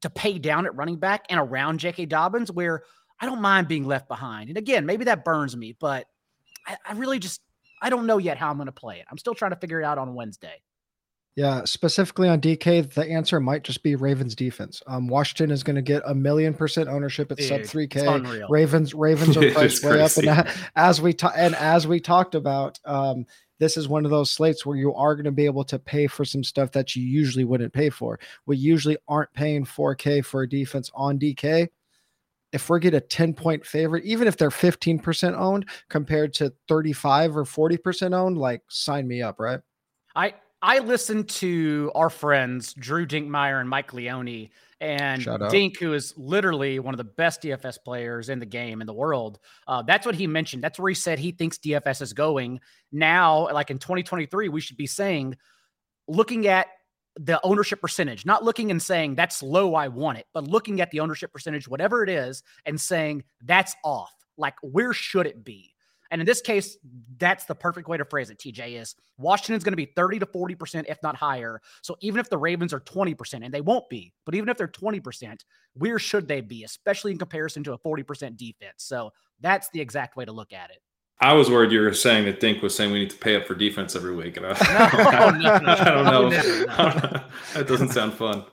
[0.00, 2.06] to pay down at running back and around J.K.
[2.06, 2.82] Dobbins where
[3.20, 4.48] I don't mind being left behind.
[4.48, 6.06] And again, maybe that burns me, but
[6.66, 7.40] I, I really just
[7.82, 9.06] I don't know yet how I'm going to play it.
[9.10, 10.62] I'm still trying to figure it out on Wednesday.
[11.34, 14.82] Yeah, specifically on DK, the answer might just be Ravens defense.
[14.86, 18.04] Um, Washington is going to get a million percent ownership at Dude, sub three K.
[18.50, 22.78] Ravens, Ravens are priced way up, and as we ta- and as we talked about,
[22.84, 23.24] um,
[23.62, 26.08] this is one of those slates where you are going to be able to pay
[26.08, 28.18] for some stuff that you usually wouldn't pay for.
[28.44, 31.68] We usually aren't paying 4K for a defense on DK.
[32.52, 37.36] If we get a 10 point favorite, even if they're 15% owned compared to 35
[37.36, 39.60] or 40% owned, like sign me up, right?
[40.16, 44.48] I I listened to our friends Drew Dinkmeyer and Mike Leone
[44.80, 48.86] and Dink, who is literally one of the best DFS players in the game in
[48.86, 49.40] the world.
[49.66, 50.62] Uh, that's what he mentioned.
[50.62, 52.60] That's where he said he thinks DFS is going
[52.92, 53.52] now.
[53.52, 55.36] Like in 2023, we should be saying,
[56.06, 56.68] looking at
[57.16, 60.90] the ownership percentage, not looking and saying that's low, I want it, but looking at
[60.90, 64.12] the ownership percentage, whatever it is, and saying that's off.
[64.36, 65.71] Like, where should it be?
[66.12, 66.76] And in this case,
[67.16, 70.26] that's the perfect way to phrase it, TJ, is Washington's going to be 30 to
[70.26, 71.60] 40%, if not higher.
[71.80, 74.68] So even if the Ravens are 20%, and they won't be, but even if they're
[74.68, 75.40] 20%,
[75.72, 78.74] where should they be, especially in comparison to a 40% defense?
[78.76, 80.82] So that's the exact way to look at it.
[81.18, 83.46] I was worried you were saying that Dink was saying we need to pay up
[83.46, 84.36] for defense every week.
[84.36, 87.24] And I, no, no, no, I don't know.
[87.54, 88.44] that doesn't sound fun.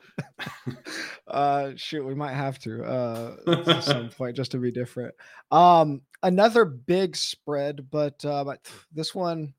[1.28, 5.14] uh shoot we might have to uh at some point just to be different
[5.52, 8.46] um another big spread but uh
[8.94, 9.54] this one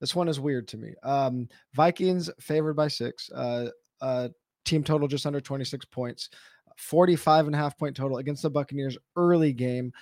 [0.00, 3.68] this one is weird to me um vikings favored by six uh
[4.00, 4.28] uh
[4.64, 6.30] team total just under 26 points
[6.76, 9.92] 45 and a half point total against the buccaneers early game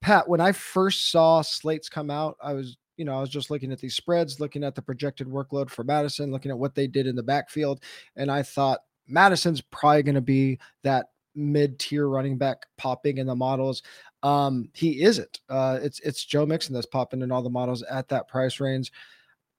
[0.00, 3.50] pat when i first saw slates come out i was you know, I was just
[3.50, 6.86] looking at these spreads, looking at the projected workload for Mattison, looking at what they
[6.86, 7.82] did in the backfield,
[8.16, 13.34] and I thought Mattison's probably going to be that mid-tier running back popping in the
[13.34, 13.82] models.
[14.26, 15.38] Um, he isn't.
[15.48, 18.92] Uh, it's it's Joe Mixon that's popping in all the models at that price range.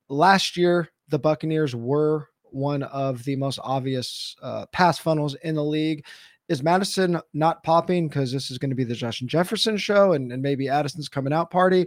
[0.10, 5.64] Last year, the Buccaneers were one of the most obvious uh, pass funnels in the
[5.64, 6.06] league.
[6.50, 10.34] Is Mattison not popping because this is going to be the Justin Jefferson show and,
[10.34, 11.86] and maybe Addison's coming out party?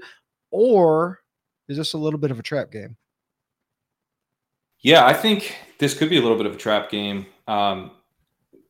[0.50, 1.20] Or
[1.68, 2.96] is this a little bit of a trap game?
[4.80, 7.26] Yeah, I think this could be a little bit of a trap game.
[7.46, 7.90] Um,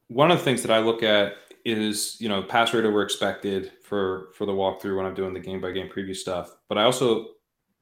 [0.09, 3.73] one of the things that I look at is you know pass rate over expected
[3.83, 6.51] for for the walkthrough when I'm doing the game by game preview stuff.
[6.69, 7.29] But I also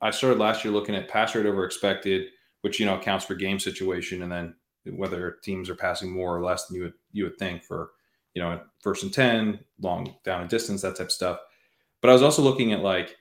[0.01, 2.29] I started last year looking at pass rate over expected,
[2.63, 4.55] which you know accounts for game situation and then
[4.97, 7.91] whether teams are passing more or less than you would you would think for
[8.35, 11.39] you know first and ten, long down and distance, that type of stuff.
[12.01, 13.17] But I was also looking at like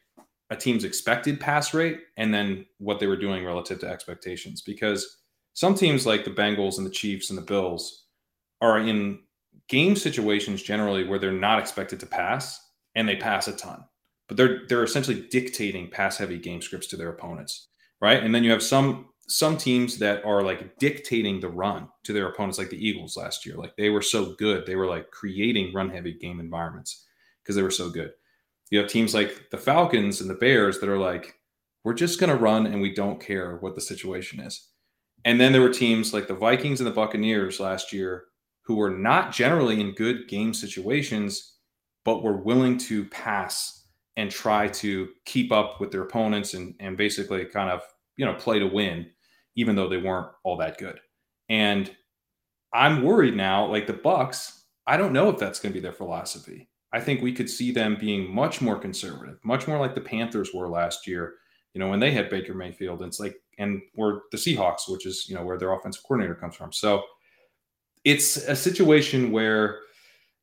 [0.50, 5.18] a team's expected pass rate and then what they were doing relative to expectations because
[5.54, 8.06] some teams like the Bengals and the Chiefs and the Bills
[8.62, 9.20] are in
[9.70, 12.60] game situations generally where they're not expected to pass
[12.96, 13.84] and they pass a ton.
[14.28, 17.70] But they're they're essentially dictating pass heavy game scripts to their opponents,
[18.02, 18.22] right?
[18.22, 22.28] And then you have some some teams that are like dictating the run to their
[22.28, 23.56] opponents like the Eagles last year.
[23.56, 27.06] Like they were so good, they were like creating run heavy game environments
[27.44, 28.12] because they were so good.
[28.70, 31.36] You have teams like the Falcons and the Bears that are like,
[31.84, 34.70] we're just going to run and we don't care what the situation is.
[35.24, 38.26] And then there were teams like the Vikings and the Buccaneers last year
[38.68, 41.54] who were not generally in good game situations,
[42.04, 43.86] but were willing to pass
[44.18, 47.82] and try to keep up with their opponents and, and basically kind of,
[48.18, 49.10] you know, play to win,
[49.56, 51.00] even though they weren't all that good.
[51.48, 51.90] And
[52.74, 55.94] I'm worried now, like the Bucks, I don't know if that's going to be their
[55.94, 56.68] philosophy.
[56.92, 60.50] I think we could see them being much more conservative, much more like the Panthers
[60.54, 61.36] were last year.
[61.74, 65.06] You know, when they had Baker Mayfield, and it's like, and we're the Seahawks, which
[65.06, 66.74] is you know where their offensive coordinator comes from.
[66.74, 67.04] So
[68.08, 69.82] it's a situation where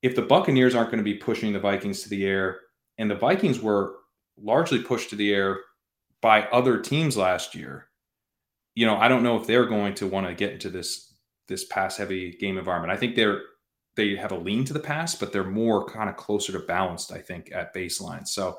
[0.03, 2.61] if the Buccaneers aren't going to be pushing the Vikings to the air,
[2.99, 3.95] and the Vikings were
[4.37, 5.61] largely pushed to the air
[6.21, 7.89] by other teams last year,
[8.75, 11.15] you know, I don't know if they're going to want to get into this
[11.49, 12.93] this pass heavy game environment.
[12.93, 13.41] I think they're
[13.97, 17.13] they have a lean to the pass, but they're more kind of closer to balanced,
[17.13, 18.29] I think, at baseline.
[18.29, 18.59] So,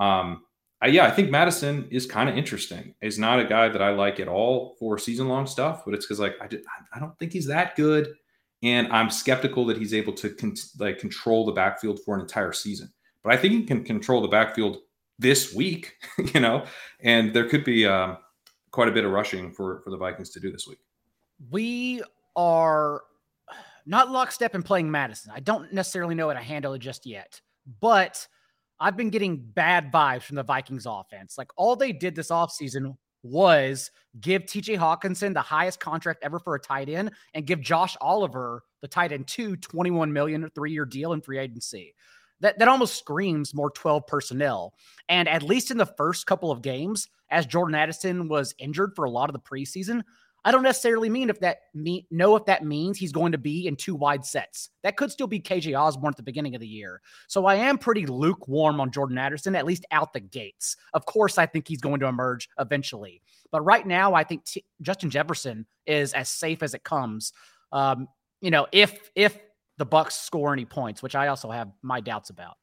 [0.00, 0.42] um,
[0.80, 2.96] I, yeah, I think Mattison is kind of interesting.
[3.00, 6.06] He's not a guy that I like at all for season long stuff, but it's
[6.06, 8.14] because like I did, I don't think he's that good,
[8.62, 12.52] and I'm skeptical that he's able to con- like control the backfield for an entire
[12.52, 12.92] season.
[13.24, 14.78] But I think he can control the backfield
[15.18, 15.94] this week,
[16.34, 16.64] you know,
[17.00, 18.18] and there could be um,
[18.70, 20.78] quite a bit of rushing for for the Vikings to do this week.
[21.50, 22.02] We
[22.36, 23.02] are
[23.84, 25.32] not lockstep in playing Mattison.
[25.34, 27.40] I don't necessarily know how to handle it just yet,
[27.80, 28.26] but
[28.78, 31.36] I've been getting bad vibes from the Vikings offense.
[31.36, 36.54] Like all they did this offseason was give TJ Hockenson the highest contract ever for
[36.54, 40.84] a tight end and give Josh Oliver, the tight end, two 21 million three year
[40.84, 41.94] deal in free agency.
[42.40, 44.74] That, that almost screams more 12 personnel.
[45.08, 49.04] And at least in the first couple of games, as Jordan Addison was injured for
[49.04, 50.02] a lot of the preseason,
[50.44, 53.66] I don't necessarily mean if that mean know if that means he's going to be
[53.66, 54.70] in two wide sets.
[54.82, 57.00] That could still be KJ Osborn at the beginning of the year.
[57.28, 60.76] So I am pretty lukewarm on Jordan Addison, at least out the gates.
[60.94, 63.22] Of course, I think he's going to emerge eventually.
[63.50, 67.32] But right now, I think T- Justin Jefferson is as safe as it comes.
[67.70, 68.08] Um,
[68.40, 69.38] you know, if if
[69.78, 72.56] the Bucs score any points, which I also have my doubts about.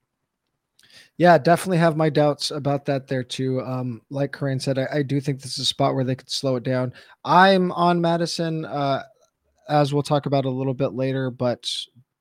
[1.18, 3.62] Yeah, definitely have my doubts about that there too.
[3.62, 6.30] Um, like Kerrane said, I, I, do think this is a spot where they could
[6.30, 6.94] slow it down.
[7.26, 9.04] I'm on Mattison, uh,
[9.68, 11.70] as we'll talk about a little bit later, but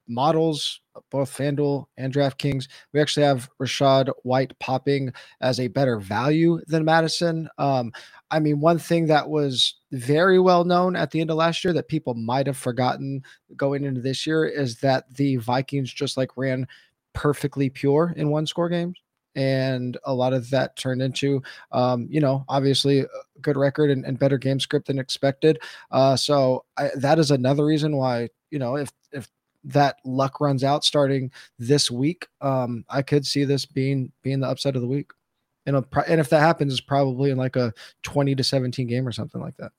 [0.08, 6.60] models, both FanDuel and DraftKings, we actually have Rachaad White popping as a better value
[6.66, 7.48] than Mattison.
[7.58, 7.92] Um,
[8.30, 11.72] I mean, one thing that was very well known at the end of last year
[11.74, 13.22] that people might have forgotten
[13.56, 16.66] going into this year is that the Vikings just like ran
[17.18, 18.96] perfectly pure in one score games
[19.34, 23.06] and a lot of that turned into um, you know obviously a
[23.42, 25.58] good record and, and better game script than expected.
[25.90, 29.28] Uh, so I, that is another reason why you know if if
[29.64, 34.46] that luck runs out starting this week um, i could see this being being the
[34.46, 35.10] upset of the week.
[35.66, 39.06] And, a, and if that happens it's probably in like a 20 to 17 game
[39.06, 39.72] or something like that.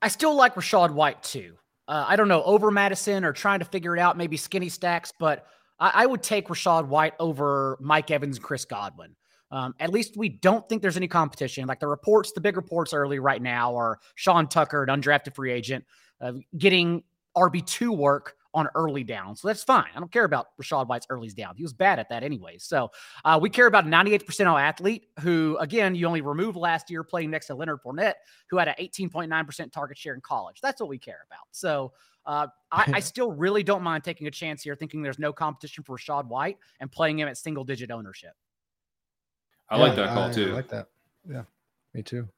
[0.00, 1.56] I still like rachaad white too.
[1.88, 5.12] Uh, i don't know over mattison or trying to figure it out maybe skinny stacks
[5.18, 5.48] but
[5.84, 9.14] I, I would take Rachaad White over Mike Evans and Chris Godwin.
[9.50, 11.66] Um, at least we don't think there's any competition.
[11.66, 15.52] Like the reports, the big reports early right now are Sean Tucker, an undrafted free
[15.52, 15.84] agent,
[16.22, 17.02] uh, getting
[17.36, 19.36] RB2 work on early down.
[19.36, 19.88] So that's fine.
[19.94, 21.54] I don't care about Rachaad White's early's down.
[21.56, 22.56] He was bad at that anyway.
[22.58, 22.90] So
[23.24, 27.30] uh, we care about 98 percentile athlete who, again, you only removed last year playing
[27.30, 28.14] next to Leonard Fournette,
[28.48, 30.60] who had an 18.9% target share in college.
[30.62, 31.46] That's what we care about.
[31.50, 31.92] So
[32.26, 35.84] uh, I, I, still really don't mind taking a chance here, thinking there's no competition
[35.84, 38.32] for Rachaad White and playing him at single digit ownership.
[39.68, 40.50] I yeah, like that call too.
[40.50, 40.88] I like that.
[41.28, 41.42] Yeah,
[41.92, 42.28] me too.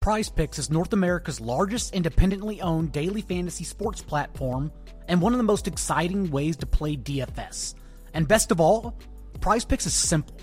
[0.00, 4.70] Prize Picks is North America's largest independently owned daily fantasy sports platform
[5.08, 7.74] and one of the most exciting ways to play DFS.
[8.14, 8.96] And best of all,
[9.40, 10.36] Prize Picks is simple.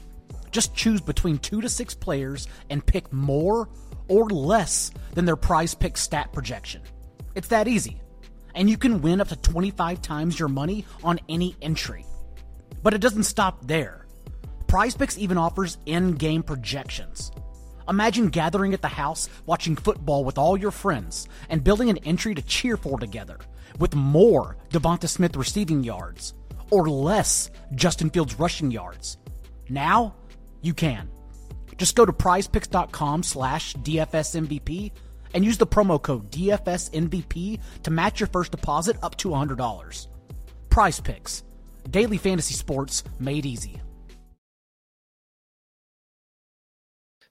[0.51, 3.69] Just choose between two to six players and pick more
[4.07, 6.81] or less than their prize pick stat projection.
[7.33, 8.02] It's that easy
[8.55, 12.05] and you can win up to 25 times your money on any entry.
[12.81, 14.05] But it doesn't stop there.
[14.67, 17.31] PrizePicks even offers in-game projections.
[17.87, 22.33] Imagine gathering at the house, watching football with all your friends, and building an entry
[22.33, 23.37] to cheer for together,
[23.79, 26.33] with more Devonta Smith receiving yards,
[26.69, 29.17] or less Justin Fields rushing yards.
[29.69, 30.15] Now,
[30.61, 31.09] you can.
[31.77, 34.91] Just go to prizepicks.com slash DFSMVP
[35.33, 40.07] and use the promo code DFSMVP to match your first deposit up to $100.
[40.69, 41.43] Prize Picks,
[41.89, 43.79] daily fantasy sports made easy.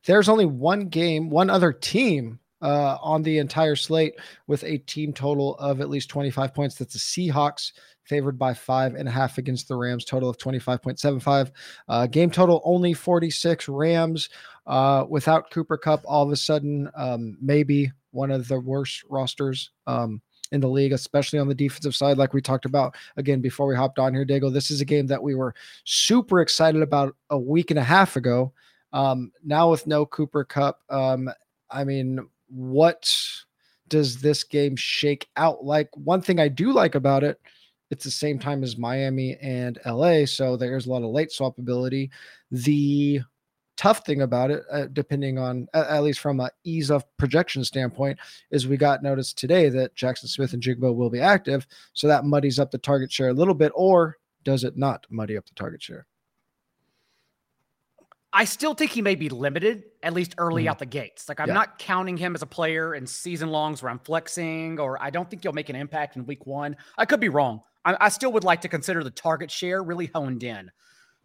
[0.05, 4.15] There's only one game, one other team uh, on the entire slate
[4.47, 6.77] with a team total of at least 25 points.
[6.77, 7.73] That's the Seahawks,
[8.05, 11.51] favored by five and a half against the Rams, total of 25.75.
[11.89, 13.69] Uh, game total only 46.
[13.69, 14.29] Rams
[14.67, 19.71] uh, without Cooper Kupp, all of a sudden, um, maybe one of the worst rosters
[19.87, 20.21] um,
[20.53, 23.75] in the league, especially on the defensive side, like we talked about again before we
[23.75, 24.53] hopped on here, Daigle.
[24.53, 28.17] This is a game that we were super excited about a week and a half
[28.17, 28.53] ago.
[28.93, 31.31] Um, now with no Cooper Kupp, um,
[31.71, 33.11] I mean, what
[33.89, 35.89] does this game shake out like?
[35.97, 37.41] One thing I do like about it,
[37.91, 41.59] it's the same time as Miami and LA, so there's a lot of late swap
[41.59, 42.11] ability.
[42.51, 43.23] The
[43.83, 48.17] tough thing about it, uh, depending on at, least from a ease of projection standpoint,
[48.53, 52.71] is we got notice today that Jackson Smith-Njigba will be active, so that muddies up
[52.71, 56.07] the target share a little bit, or does it not muddy up the target share?
[58.33, 60.69] I still think he may be limited, at least early mm.
[60.69, 61.29] out the gates.
[61.29, 61.55] Like I'm yeah.
[61.55, 65.29] not counting him as a player in season longs where I'm flexing, or I don't
[65.29, 66.77] think he'll make an impact in week one.
[66.97, 67.63] I could be wrong.
[67.85, 70.71] I, I still would like to consider the target share really honed in.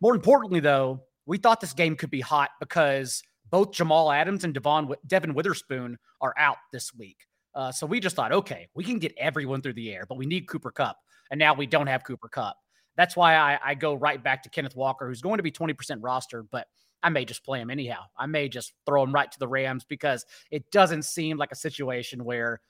[0.01, 3.21] More importantly, though, we thought this game could be hot because
[3.51, 7.27] both Jamal Adams and Devon, Devon Witherspoon are out this week.
[7.53, 10.25] Uh, so we just thought, okay, we can get everyone through the air, but we
[10.25, 10.97] need Cooper Kupp.
[11.29, 12.55] And now we don't have Cooper Kupp.
[12.95, 15.99] That's why I, I go right back to Kenneth Walker, who's going to be 20%
[16.01, 16.67] roster, but
[17.03, 18.03] I may just play him anyhow.
[18.17, 21.55] I may just throw him right to the Rams because it doesn't seem like a
[21.55, 22.61] situation where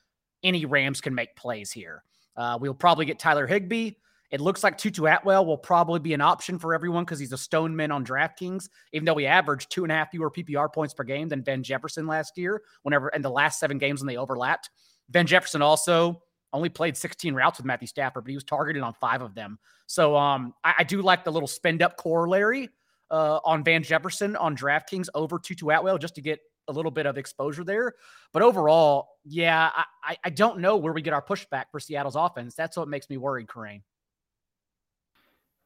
[0.43, 2.03] any Rams can make plays here.
[2.35, 3.91] Uh, we'll probably get Tyler Higbee.
[4.29, 7.37] It looks like Tutu Atwell will probably be an option for everyone because he's a
[7.37, 10.93] stone man on DraftKings, even though he averaged two and a half fewer PPR points
[10.93, 14.17] per game than Van Jefferson last year, whenever in the last seven games when they
[14.17, 14.69] overlapped.
[15.09, 16.21] Van Jefferson also
[16.51, 19.59] only played 16 routes with Matthew Stafford, but he was targeted on five of them.
[19.85, 22.69] So um, I, I do like the little spend up corollary
[23.09, 27.05] uh, on Van Jefferson on DraftKings over Tutu Atwell just to get a little bit
[27.05, 27.93] of exposure there.
[28.33, 29.71] But overall, yeah,
[30.03, 32.55] I, I don't know where we get our pushback for Seattle's offense.
[32.55, 33.83] That's what makes me worried, Kerrane.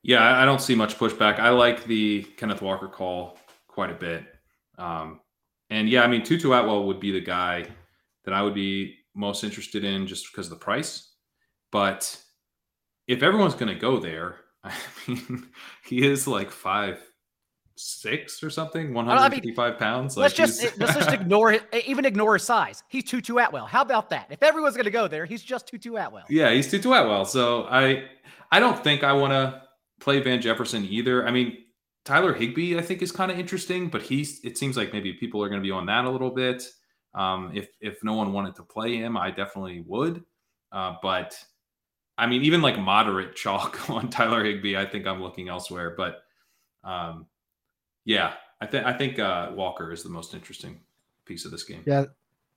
[0.03, 1.39] Yeah, I don't see much pushback.
[1.39, 3.37] I like the Kenneth Walker call
[3.67, 4.25] quite a bit.
[4.77, 5.19] Um,
[5.69, 7.67] and yeah, I mean, Tutu Atwell would be the guy
[8.25, 11.11] that I would be most interested in just because of the price.
[11.71, 12.17] But
[13.07, 14.73] if everyone's going to go there, I
[15.07, 15.47] mean,
[15.85, 16.99] he is like five
[17.75, 20.17] six or something, 155 I mean, pounds.
[20.17, 22.83] Let's just let's just ignore it, even ignore his size.
[22.89, 23.65] He's Tutu Atwell.
[23.65, 24.27] How about that?
[24.29, 26.25] If everyone's going to go there, he's just Tutu Atwell.
[26.29, 27.25] Yeah, he's Tutu Atwell.
[27.25, 28.05] So I
[28.51, 29.61] I don't think I want to
[30.01, 31.25] play Van Jefferson either.
[31.25, 31.59] I mean,
[32.03, 35.41] Tyler Higbee, I think, is kind of interesting, but he's it seems like maybe people
[35.41, 36.67] are going to be on that a little bit.
[37.13, 40.23] Um, if if no one wanted to play him, I definitely would.
[40.71, 41.37] Uh, but
[42.17, 45.93] I mean, even like moderate chalk on Tyler Higbee, I think I'm looking elsewhere.
[45.95, 46.23] But
[46.83, 47.27] um,
[48.03, 50.81] yeah, I think I think uh, Walker is the most interesting
[51.25, 51.83] piece of this game.
[51.85, 52.05] Yeah,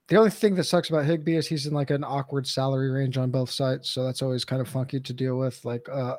[0.08, 3.18] the only thing that sucks about Higbee is he's in like an awkward salary range
[3.18, 5.62] on both sides, so that's always kind of funky to deal with.
[5.64, 6.16] Like uh,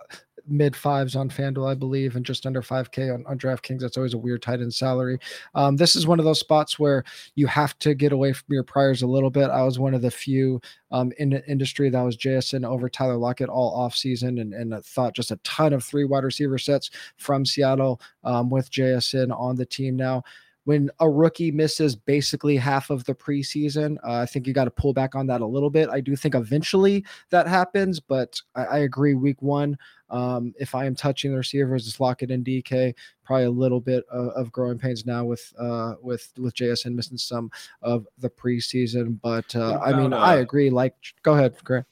[0.47, 3.79] mid fives on FanDuel, I believe, and just under 5K on, on DraftKings.
[3.79, 5.19] That's always a weird tight end salary.
[5.53, 7.03] Um, this is one of those spots where
[7.35, 9.49] you have to get away from your priors a little bit.
[9.49, 13.17] I was one of the few um, in the industry that was JSN over Tyler
[13.17, 16.91] Lockett all off season and, and thought just a ton of three wide receiver sets
[17.17, 20.23] from Seattle um, with JSN on the team now
[20.66, 24.72] when a rookie misses basically half of the preseason, uh, I think you got to
[24.72, 25.89] pull back on that a little bit.
[25.89, 29.13] I do think eventually that happens, but I, I agree.
[29.13, 29.78] Week one,
[30.09, 32.95] um, if I am touching the receivers, it's Lockett and DK.
[33.24, 37.18] Probably a little bit of, of growing pains now with uh, with with JSN missing
[37.18, 37.51] some
[37.84, 40.70] of the preseason, but uh, I mean, I agree.
[40.70, 41.86] Like, go ahead, Grant.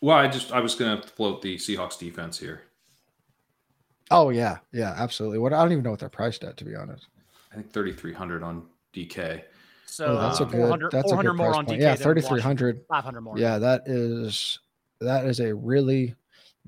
[0.00, 2.62] Well, I just I was going to float the Seahawks defense here.
[4.10, 5.38] Oh yeah, yeah, absolutely.
[5.38, 7.06] What I don't even know what they're priced at, to be honest.
[7.56, 9.42] I think 3,300 on DK.
[9.86, 11.80] So oh, that's um, a good that's a good more on DK.
[11.80, 12.82] Yeah, 3,300.
[12.86, 13.38] 500 more.
[13.38, 14.58] Yeah, that is
[15.00, 16.14] that is a really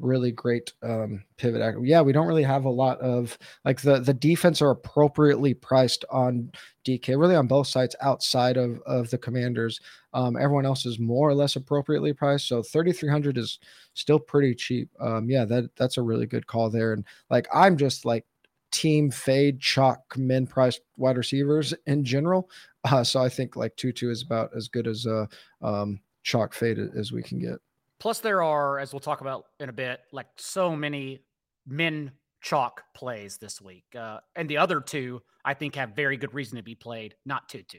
[0.01, 1.75] really great um, pivot.
[1.83, 3.37] Yeah, we don't really have a lot of
[3.67, 6.53] like the the defense are appropriately priced on
[6.87, 9.81] DK, really on both sides outside of of the Commanders.
[10.15, 13.59] Um, everyone else is more or less appropriately priced, so thirty three hundred is
[13.93, 14.89] still pretty cheap.
[15.01, 16.95] Um, yeah, that that's a really good call there.
[16.95, 18.25] And like I'm just like
[18.71, 22.51] team fade chalk men priced wide receivers in general.
[22.85, 25.29] Uh, so I think like Tutu is about as good as a
[25.63, 27.59] um, chalk fade as we can get.
[27.99, 31.21] Plus, there are, as we'll talk about in a bit, like so many
[31.67, 33.85] men chalk plays this week.
[33.99, 37.49] Uh, and the other two, I think, have very good reason to be played, not
[37.49, 37.79] Tutu.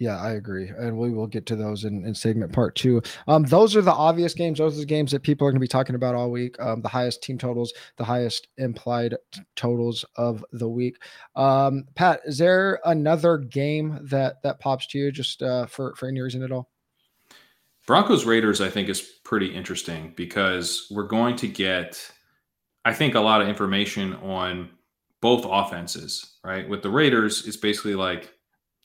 [0.00, 3.00] Yeah, I agree, and we will get to those in, in segment part two.
[3.28, 4.58] Um, those are the obvious games.
[4.58, 6.60] Those are the games that people are going to be talking about all week.
[6.60, 10.96] Um, the highest team totals, the highest implied t- totals of the week.
[11.36, 16.08] Um, Pat, is there another game that that pops to you just uh, for for
[16.08, 16.68] any reason at all?
[17.86, 22.10] Broncos Raiders, I think, is pretty interesting because we're going to get,
[22.84, 24.70] I think, a lot of information on
[25.20, 26.38] both offenses.
[26.42, 28.33] Right, with the Raiders, it's basically like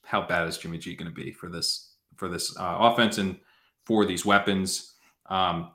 [0.10, 3.38] how bad is Jimmy G going to be for this for this uh, offense and
[3.86, 4.96] for these weapons?
[5.28, 5.72] Um,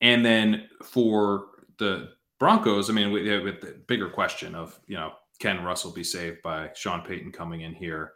[0.00, 1.46] and then for
[1.78, 6.04] the Broncos, I mean, with, with the bigger question of you know can Russell be
[6.04, 8.12] saved by Sean Payton coming in here?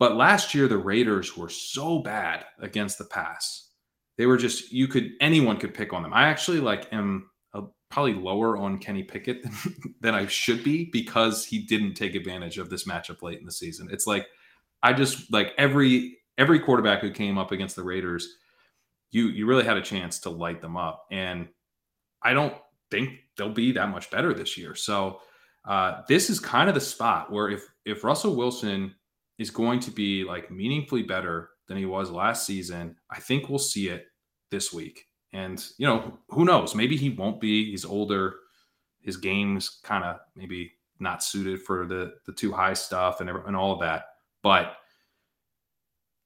[0.00, 3.70] But last year the Raiders were so bad against the pass.
[4.18, 6.12] They were just you could anyone could pick on them.
[6.12, 7.62] I actually like am a,
[7.92, 9.52] probably lower on Kenny Pickett than,
[10.00, 13.52] than I should be because he didn't take advantage of this matchup late in the
[13.52, 13.88] season.
[13.92, 14.26] It's like
[14.84, 18.36] I just like every every quarterback who came up against the Raiders,
[19.10, 21.48] you you really had a chance to light them up, and
[22.22, 22.54] I don't
[22.90, 24.74] think they'll be that much better this year.
[24.74, 25.20] So
[25.66, 28.94] uh, this is kind of the spot where if if Russell Wilson
[29.38, 33.58] is going to be like meaningfully better than he was last season, I think we'll
[33.58, 34.04] see it
[34.50, 35.06] this week.
[35.32, 36.74] And you know, who knows?
[36.74, 37.70] Maybe he won't be.
[37.70, 38.34] He's older.
[39.00, 43.56] His game's kind of maybe not suited for the the too high stuff and and
[43.56, 44.04] all of that.
[44.44, 44.76] But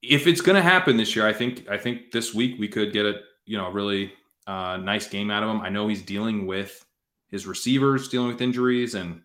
[0.02, 2.92] if it's going to happen this year, I think I think this week we could
[2.92, 4.12] get a you know really
[4.46, 5.62] uh, nice game out of him.
[5.62, 6.84] I know he's dealing with
[7.28, 9.22] his receivers, dealing with injuries, and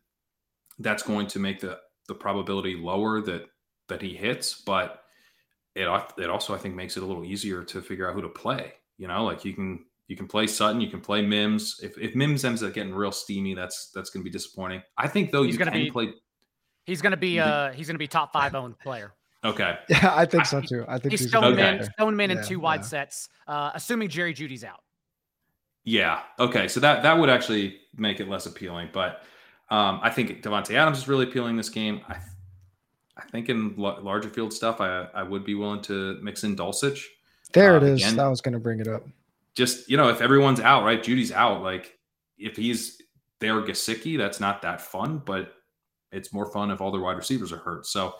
[0.80, 3.48] that's going to make the the probability lower that
[3.90, 4.62] that he hits.
[4.62, 5.02] But
[5.76, 5.88] it
[6.18, 8.74] it also I think makes it a little easier to figure out who to play.
[8.98, 11.80] You know, like you can you can play Sutton, you can play Mims.
[11.82, 14.84] If if Mims ends up getting real steamy, that's that's going to be disappointing.
[15.00, 16.14] I think though he's you can be, play.
[16.86, 19.14] He's going to be uh he's going to be top five owned player.
[19.44, 19.78] Okay.
[19.90, 20.86] Yeah, I think so too.
[20.88, 21.56] I think he's, he's stone okay.
[21.56, 22.86] men, stone men in two wide yeah.
[22.86, 24.82] sets, uh, assuming Jerry Jeudy's out.
[25.84, 26.22] Yeah.
[26.40, 26.68] Okay.
[26.68, 29.24] So that that would actually make it less appealing, but
[29.70, 32.02] um, I think Davante Adams is really appealing this game.
[32.08, 32.18] I
[33.18, 36.56] I think in l- larger field stuff, I I would be willing to mix in
[36.56, 37.04] Dulcich.
[37.54, 38.02] There uh, it is.
[38.02, 39.06] Again, I was going to bring it up.
[39.56, 41.02] Just you know, if everyone's out, right?
[41.02, 41.62] Judy's out.
[41.62, 41.98] Like
[42.38, 43.02] if he's
[43.40, 45.54] there, Gesicki, that's not that fun, but
[46.14, 47.86] it's more fun if all the wide receivers are hurt.
[47.86, 48.16] So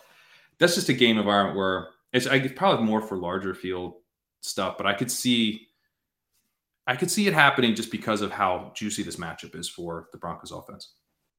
[0.60, 3.96] that's just a game environment where it's I probably more for larger field
[4.42, 5.68] stuff, but I could see
[6.86, 10.18] I could see it happening just because of how juicy this matchup is for the
[10.18, 10.94] Broncos offense.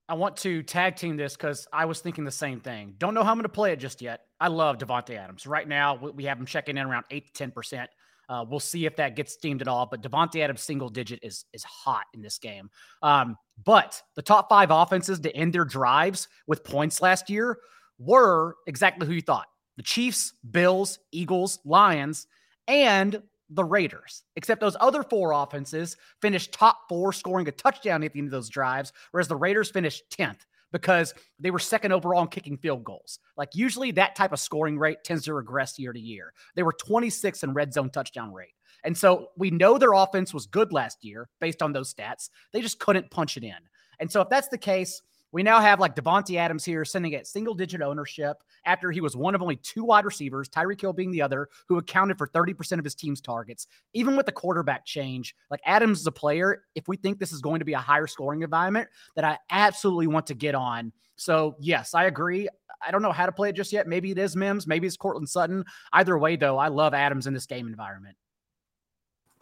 [0.08, 2.94] I want to tag team this because I was thinking the same thing.
[2.98, 4.20] Don't know how I'm going to play it just yet.
[4.38, 5.46] I love Davante Adams.
[5.46, 7.90] Right now, we have him checking in around eight to ten percent.
[8.28, 9.86] Uh, we'll see if that gets steamed at all.
[9.86, 12.70] But Davante Adams single digit is is hot in this game.
[13.02, 17.58] Um, but the top five offenses to end their drives with points last year
[17.98, 19.46] were exactly who you thought
[19.76, 22.26] the Chiefs, Bills, Eagles, Lions,
[22.68, 24.22] and the Raiders.
[24.36, 28.32] Except those other four offenses finished top four, scoring a touchdown at the end of
[28.32, 32.84] those drives, whereas the Raiders finished 10th because they were second overall in kicking field
[32.84, 33.18] goals.
[33.36, 36.32] Like usually that type of scoring rate tends to regress year to year.
[36.56, 38.54] They were 26 in red zone touchdown rate.
[38.84, 42.28] And so we know their offense was good last year based on those stats.
[42.52, 43.54] They just couldn't punch it in.
[44.00, 45.00] And so if that's the case,
[45.34, 49.16] we now have like Davante Adams here sending at single digit ownership after he was
[49.16, 52.78] one of only two wide receivers, Tyreek Hill being the other, who accounted for 30%
[52.78, 53.66] of his team's targets.
[53.94, 57.40] Even with the quarterback change, like Adams is a player, if we think this is
[57.40, 60.92] going to be a higher scoring environment, that I absolutely want to get on.
[61.16, 62.48] So, yes, I agree.
[62.86, 63.88] I don't know how to play it just yet.
[63.88, 65.64] Maybe it is Mims, maybe it's Courtland Sutton.
[65.92, 68.16] Either way, though, I love Adams in this game environment.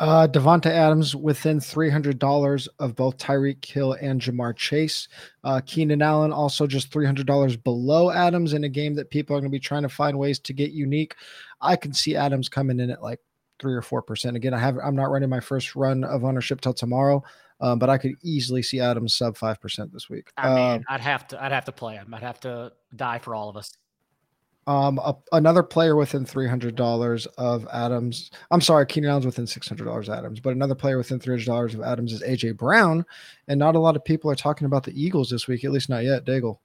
[0.03, 5.07] Uh, Davante Adams within $300 of both Tyreek Hill and Ja'Marr Chase.
[5.45, 9.49] Uh, Keenan Allen also just $300 below Adams in a game that people are going
[9.49, 11.15] to be trying to find ways to get unique.
[11.61, 13.21] I can see Adams coming in at like
[13.61, 14.35] three or four percent.
[14.37, 17.23] Again, I have I'm not running my first run of ownership till tomorrow,
[17.61, 20.33] um, but I could easily see Adams sub five percent this week.
[20.37, 22.13] I mean, uh, I'd have to I'd have to play him.
[22.13, 23.73] I'd have to die for all of us.
[24.67, 28.31] Um, a, another player within three hundred dollars of Adams.
[28.51, 31.47] I'm sorry, Keenan Allen's within six hundred dollars Adams, but another player within three hundred
[31.47, 33.05] dollars of Adams is AJ Brown,
[33.49, 35.89] and not a lot of people are talking about the Eagles this week, at least
[35.89, 36.25] not yet.
[36.25, 36.59] Daigle,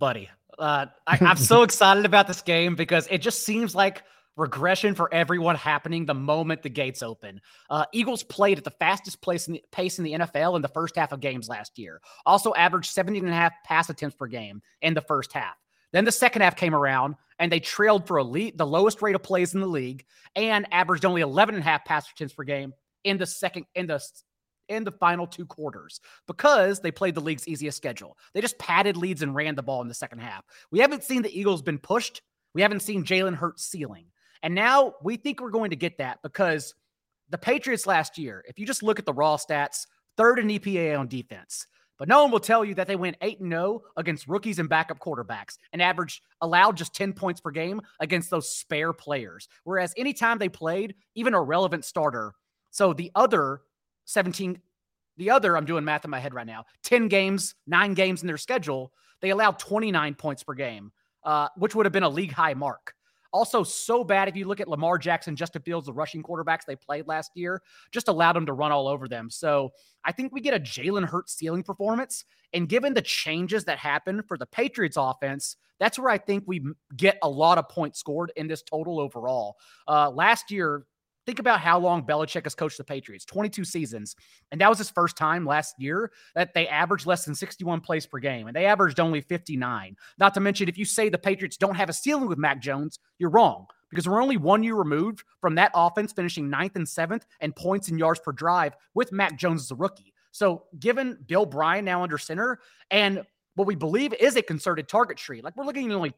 [0.00, 0.28] buddy,
[0.58, 4.02] uh, I, I'm so excited about this game because it just seems like
[4.38, 7.40] regression for everyone happening the moment the gates open.
[7.70, 10.68] Uh, Eagles played at the fastest pace in, the, pace in the NFL in the
[10.68, 12.00] first half of games last year.
[12.24, 15.56] Also averaged 17 and a half pass attempts per game in the first half.
[15.92, 19.22] Then the second half came around and they trailed for elite, the lowest rate of
[19.22, 20.04] plays in the league
[20.36, 22.74] and averaged only 11 and a half pass attempts per game
[23.04, 24.00] in the second in the
[24.68, 28.18] in the final two quarters because they played the league's easiest schedule.
[28.34, 30.44] They just padded leads and ran the ball in the second half.
[30.70, 32.20] We haven't seen the Eagles been pushed.
[32.54, 34.06] We haven't seen Jalen Hurts ceiling.
[34.42, 36.74] And now we think we're going to get that because
[37.30, 39.86] the Patriots last year, if you just look at the raw stats,
[40.16, 41.66] third in EPA on defense.
[41.98, 45.00] But no one will tell you that they went 8 0 against rookies and backup
[45.00, 49.48] quarterbacks and averaged allowed just 10 points per game against those spare players.
[49.64, 52.34] Whereas anytime they played, even a relevant starter,
[52.70, 53.62] so the other
[54.04, 54.60] 17,
[55.16, 58.28] the other, I'm doing math in my head right now, 10 games, nine games in
[58.28, 60.92] their schedule, they allowed 29 points per game,
[61.24, 62.94] uh, which would have been a league high mark.
[63.32, 66.76] Also, so bad if you look at Lamar Jackson, Justin Fields, the rushing quarterbacks they
[66.76, 67.62] played last year,
[67.92, 69.28] just allowed them to run all over them.
[69.30, 69.70] So
[70.04, 72.24] I think we get a Jalen Hurts ceiling performance.
[72.54, 76.64] And given the changes that happen for the Patriots offense, that's where I think we
[76.96, 79.56] get a lot of points scored in this total overall.
[79.86, 80.86] Uh, last year,
[81.28, 84.16] Think about how long Belichick has coached the Patriots 22 seasons.
[84.50, 88.06] And that was his first time last year that they averaged less than 61 plays
[88.06, 89.94] per game, and they averaged only 59.
[90.18, 92.98] Not to mention, if you say the Patriots don't have a ceiling with Mac Jones,
[93.18, 97.26] you're wrong because we're only one year removed from that offense finishing ninth and seventh
[97.42, 100.14] and points and yards per drive with Mac Jones as a rookie.
[100.30, 102.58] So, given Bill O'Brien now under center
[102.90, 103.22] and
[103.54, 106.14] what we believe is a concerted target tree, like we're looking at only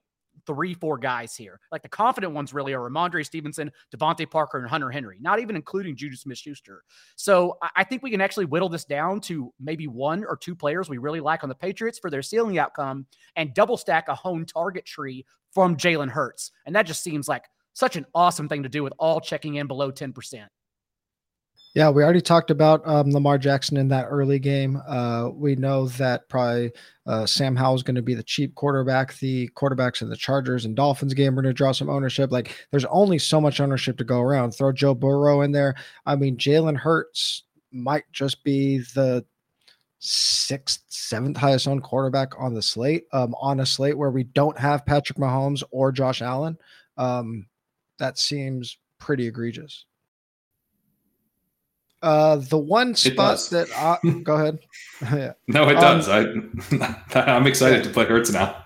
[0.46, 1.60] three, four guys here.
[1.70, 5.56] Like the confident ones really are Rhamondre Stevenson, DeVante Parker, and Hunter Henry, not even
[5.56, 6.82] including Juju Smith Schuster.
[7.16, 10.88] So I think we can actually whittle this down to maybe one or two players
[10.88, 13.06] we really like on the Patriots for their ceiling outcome
[13.36, 16.52] and double stack a home target tree from Jalen Hurts.
[16.66, 19.66] And that just seems like such an awesome thing to do with all checking in
[19.66, 20.46] below 10%.
[21.72, 24.82] Yeah, we already talked about um, Lamar Jackson in that early game.
[24.88, 26.72] Uh, we know that probably
[27.06, 29.16] uh, Sam Howell is going to be the cheap quarterback.
[29.18, 32.32] The quarterbacks in the Chargers and Dolphins game are going to draw some ownership.
[32.32, 34.50] Like, there's only so much ownership to go around.
[34.50, 35.76] Throw Joe Burrow in there.
[36.06, 39.24] I mean, Jalen Hurts might just be the
[40.00, 43.04] sixth, seventh highest owned quarterback on the slate.
[43.12, 46.58] Um, on a slate where we don't have Patrick Mahomes or Josh Allen.
[46.96, 47.46] Um,
[48.00, 49.84] that seems pretty egregious.
[52.02, 54.58] Uh, the one spot that I, go ahead.
[55.02, 55.32] yeah.
[55.48, 56.08] No, it does.
[56.08, 58.64] Um, I I'm excited to play Hurts now.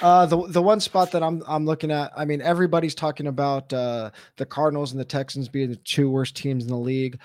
[0.00, 2.12] Uh, the the one spot that I'm I'm looking at.
[2.16, 6.36] I mean, everybody's talking about uh, the Cardinals and the Texans being the two worst
[6.36, 7.18] teams in the league.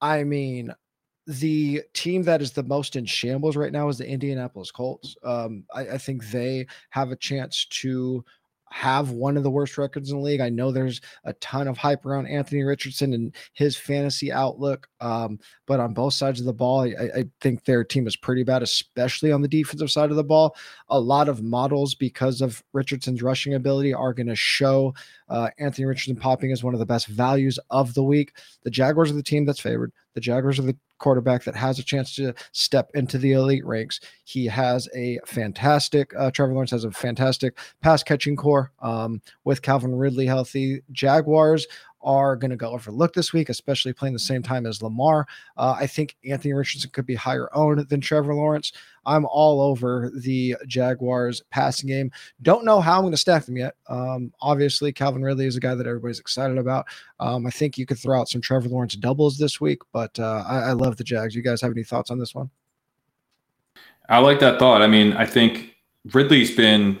[0.00, 0.72] I mean,
[1.26, 5.16] the team that is the most in shambles right now is the Indianapolis Colts.
[5.22, 8.24] Um, I, I, think they have a chance to
[8.70, 10.40] have one of the worst records in the league.
[10.40, 15.38] I know there's a ton of hype around Anthony Richardson and his fantasy outlook, um,
[15.66, 18.62] but on both sides of the ball, I, I, think their team is pretty bad,
[18.62, 20.56] especially on the defensive side of the ball.
[20.88, 24.94] A lot of models, because of Richardson's rushing ability, are going to show
[25.28, 28.36] uh, Anthony Richardson popping as one of the best values of the week.
[28.62, 29.92] The Jaguars are the team that's favored.
[30.14, 34.00] The Jaguars are the quarterback that has a chance to step into the elite ranks.
[34.24, 39.62] He has a fantastic, uh, Trevor Lawrence has a fantastic pass catching core um, with
[39.62, 40.82] Calvin Ridley healthy.
[40.92, 41.66] Jaguars
[42.02, 45.26] are going to go overlooked this week, especially playing the same time as Lamar.
[45.56, 48.72] Uh, I think Anthony Richardson could be higher owned than Trevor Lawrence.
[49.06, 52.10] I'm all over the Jaguars passing game.
[52.42, 53.74] Don't know how I'm going to stack them yet.
[53.88, 56.86] Um, obviously, Calvin Ridley is a guy that everybody's excited about.
[57.18, 60.44] Um, I think you could throw out some Trevor Lawrence doubles this week, but uh,
[60.46, 61.34] I, I love the Jags.
[61.34, 62.50] You guys have any thoughts on this one?
[64.08, 64.82] I like that thought.
[64.82, 65.74] I mean, I think
[66.12, 66.98] Ridley's been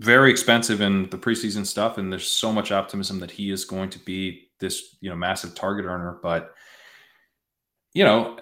[0.00, 3.90] very expensive in the preseason stuff, and there's so much optimism that he is going
[3.90, 6.18] to be this you know massive target earner.
[6.22, 6.52] But
[7.92, 8.38] you know,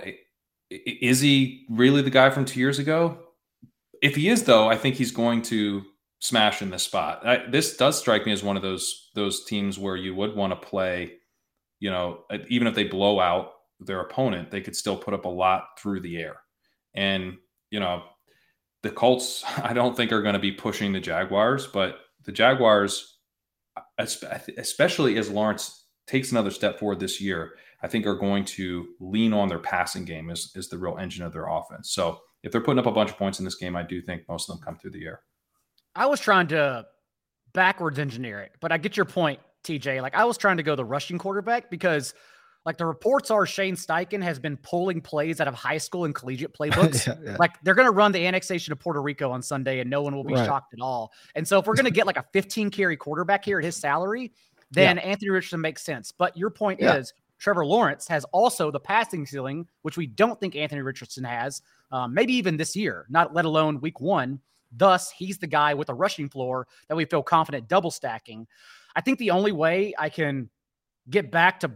[0.70, 3.18] is he really the guy from two years ago?
[4.00, 5.82] If he is, though, I think he's going to
[6.20, 7.26] smash in this spot.
[7.26, 10.52] I, this does strike me as one of those those teams where you would want
[10.52, 11.14] to play.
[11.80, 15.24] You know, uh, even if they blow out their opponent, they could still put up
[15.24, 16.36] a lot through the air.
[16.94, 17.36] And
[17.70, 18.04] you know,
[18.82, 23.18] the Colts, I don't think are going to be pushing the Jaguars, but the Jaguars,
[23.98, 29.32] especially as Lawrence takes another step forward this year, I think are going to lean
[29.32, 31.92] on their passing game as, as the real engine of their offense.
[31.92, 34.22] So if they're putting up a bunch of points in this game, I do think
[34.28, 35.20] most of them come through the air.
[35.94, 36.86] I was trying to
[37.52, 40.00] backwards engineer it, but I get your point, TJ.
[40.00, 42.14] Like I was trying to go the rushing quarterback because–
[42.64, 46.14] like the reports are Shane Steichen has been pulling plays out of high school and
[46.14, 47.06] collegiate playbooks.
[47.06, 47.36] yeah, yeah.
[47.38, 50.14] Like they're going to run the annexation of Puerto Rico on Sunday and no one
[50.14, 50.46] will be right.
[50.46, 51.12] shocked at all.
[51.34, 53.76] And so if we're going to get like a 15 carry quarterback here at his
[53.76, 54.32] salary,
[54.70, 55.02] then yeah.
[55.02, 56.12] Anthony Richardson makes sense.
[56.12, 60.54] But your point is Trevor Lawrence has also the passing ceiling, which we don't think
[60.54, 61.60] Anthony Richardson has,
[61.90, 64.40] um, maybe even this year, not let alone week one.
[64.70, 68.46] Thus, he's the guy with a rushing floor that we feel confident double stacking.
[68.94, 70.48] I think the only way I can
[71.10, 71.72] get back to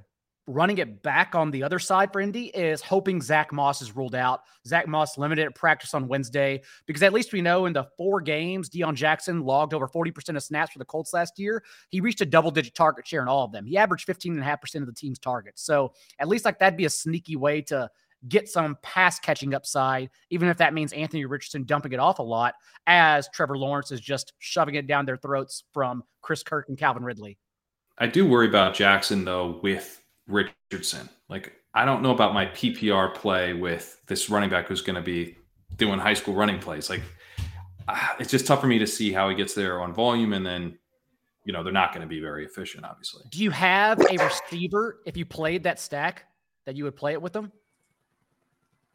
[0.46, 4.14] running it back on the other side for Indy is hoping Zack Moss is ruled
[4.14, 4.42] out.
[4.66, 8.70] Zack Moss limited practice on Wednesday because at least we know in the four games,
[8.70, 11.64] Deon Jackson logged over 40% of snaps for the Colts last year.
[11.88, 13.66] He reached a double digit target share in all of them.
[13.66, 15.62] He averaged 15.5% of the team's targets.
[15.62, 17.90] So at least like that'd be a sneaky way to
[18.28, 22.22] get some pass catching upside, even if that means Anthony Richardson dumping it off a
[22.22, 22.54] lot,
[22.86, 27.04] as Trevor Lawrence is just shoving it down their throats from Chris Kirk and Calvin
[27.04, 27.38] Ridley.
[27.98, 31.08] I do worry about Jackson though with Richardson.
[31.28, 35.02] Like, I don't know about my PPR play with this running back who's going to
[35.02, 35.36] be
[35.76, 36.88] doing high school running plays.
[36.90, 37.02] Like,
[37.88, 40.44] uh, it's just tough for me to see how he gets there on volume, and
[40.44, 40.78] then,
[41.44, 43.24] you know, they're not going to be very efficient, obviously.
[43.30, 46.24] Do you have a receiver if you played that stack
[46.64, 47.52] that you would play it with them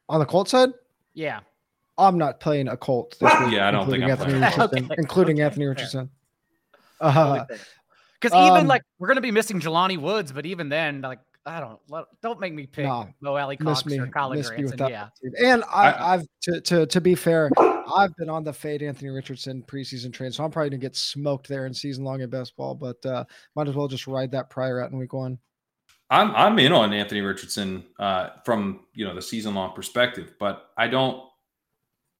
[0.10, 0.70] on the Colts side?
[1.14, 1.40] Yeah.
[1.98, 3.54] I'm not playing a Colt this week.
[3.54, 4.44] Yeah, I don't think I'm Anthony playing.
[4.44, 4.96] Richardson, okay.
[4.98, 5.44] including okay.
[5.44, 6.10] Anthony Richardson.
[7.00, 7.46] Uh,
[8.22, 11.60] because um, even like we're gonna be missing Jelani Woods, but even then, like I
[11.60, 11.80] don't
[12.22, 14.78] don't make me pick no, Mo Alie-Cox me, or Kylen Granson.
[14.78, 15.08] Yeah,
[15.44, 19.64] and I, have to, to to be fair, I've been on the fade Anthony Richardson
[19.68, 22.76] preseason train, so I'm probably gonna get smoked there in season long in best ball.
[22.76, 25.40] But uh, might as well just ride that prior out in week one.
[26.12, 30.70] I'm I'm in on Anthony Richardson uh, from you know the season long perspective, but
[30.78, 31.24] I don't,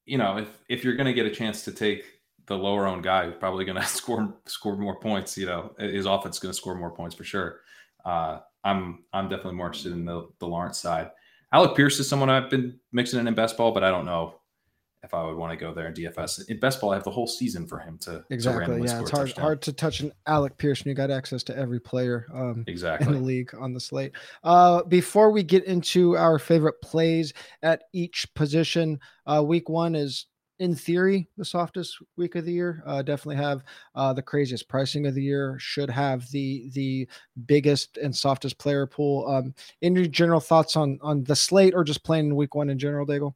[0.04, 2.04] you know, if if you're gonna get a chance to take
[2.52, 5.36] the lower owned guy who's probably going to score score more points.
[5.36, 7.60] You know, his offense is going to score more points for sure.
[8.04, 11.10] Uh, I'm I'm definitely more interested in the the Lawrence side.
[11.52, 14.36] Alec Pierce is someone I've been mixing in in best ball, but I don't know
[15.02, 16.48] if I would want to go there in DFS.
[16.48, 18.80] In best ball, I have the whole season for him to exactly.
[18.80, 21.56] To yeah, it's hard hard to touch an Alec Pierce, and you got access to
[21.56, 24.12] every player um, exactly in the league on the slate.
[24.44, 27.32] Uh, before we get into our favorite plays
[27.62, 30.26] at each position, uh, week one is
[30.58, 32.82] in theory the softest week of the year.
[32.86, 35.56] Uh, definitely have uh, the craziest pricing of the year.
[35.58, 37.08] Should have the the
[37.46, 39.26] biggest and softest player pool.
[39.28, 43.06] Um, any general thoughts on on the slate or just playing week one in general,
[43.06, 43.34] Daigle?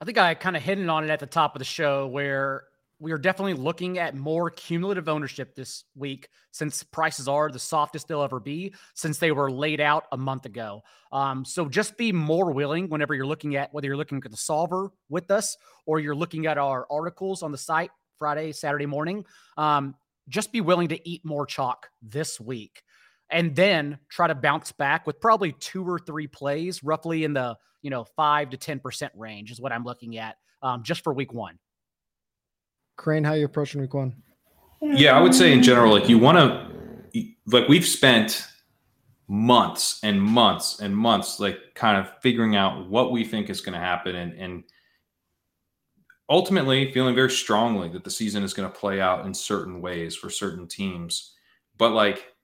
[0.00, 2.67] I think I kind of hit on it at the top of the show where
[3.00, 8.08] we are definitely looking at more cumulative ownership this week since prices are the softest
[8.08, 10.82] they'll ever be since they were laid out a month ago.
[11.12, 14.36] Um, so just be more willing whenever you're looking at whether you're looking at the
[14.36, 19.24] solver with us or you're looking at our articles on the site Friday, Saturday morning.
[19.56, 19.94] Um,
[20.28, 22.82] just be willing to eat more chalk this week
[23.30, 27.56] and then try to bounce back with probably two or three plays, roughly in the
[27.82, 31.12] you know five to ten percent range is what I'm looking at um, just for
[31.12, 31.58] week one.
[32.98, 34.14] Kerrane, how you approaching week one?
[34.80, 38.46] Yeah, I would say in general, like you want to, like we've spent
[39.28, 43.74] months and months and months, like kind of figuring out what we think is going
[43.74, 44.64] to happen, and and
[46.28, 50.14] ultimately feeling very strongly that the season is going to play out in certain ways
[50.14, 51.34] for certain teams,
[51.78, 52.34] but like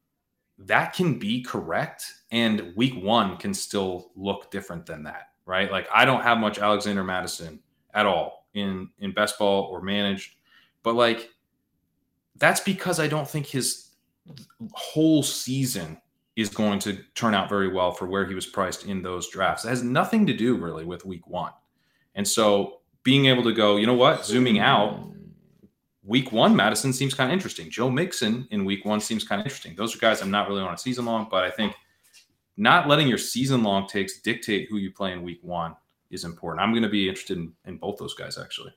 [0.57, 5.71] that can be correct and week one can still look different than that right?
[5.71, 7.61] Like i don't have much alexander Mattison
[7.93, 10.37] at all in in best ball or managed
[10.85, 11.31] but like
[12.37, 13.91] that's because i don't think his
[14.73, 16.01] whole season
[16.37, 19.65] is going to turn out very well for where he was priced in those drafts
[19.65, 21.53] it has nothing to do really with week one
[22.15, 25.11] and so being able to go you know what zooming out
[26.05, 27.71] week one, Mattison seems kind of interesting.
[27.71, 29.75] Joe Mixon in week one seems kind of interesting.
[29.75, 31.75] Those are guys I'm not really on a season long, but I think
[32.57, 35.75] not letting your season long takes dictate who you play in week one
[36.11, 36.63] is important.
[36.63, 38.73] I'm going to be interested in, in both those guys actually.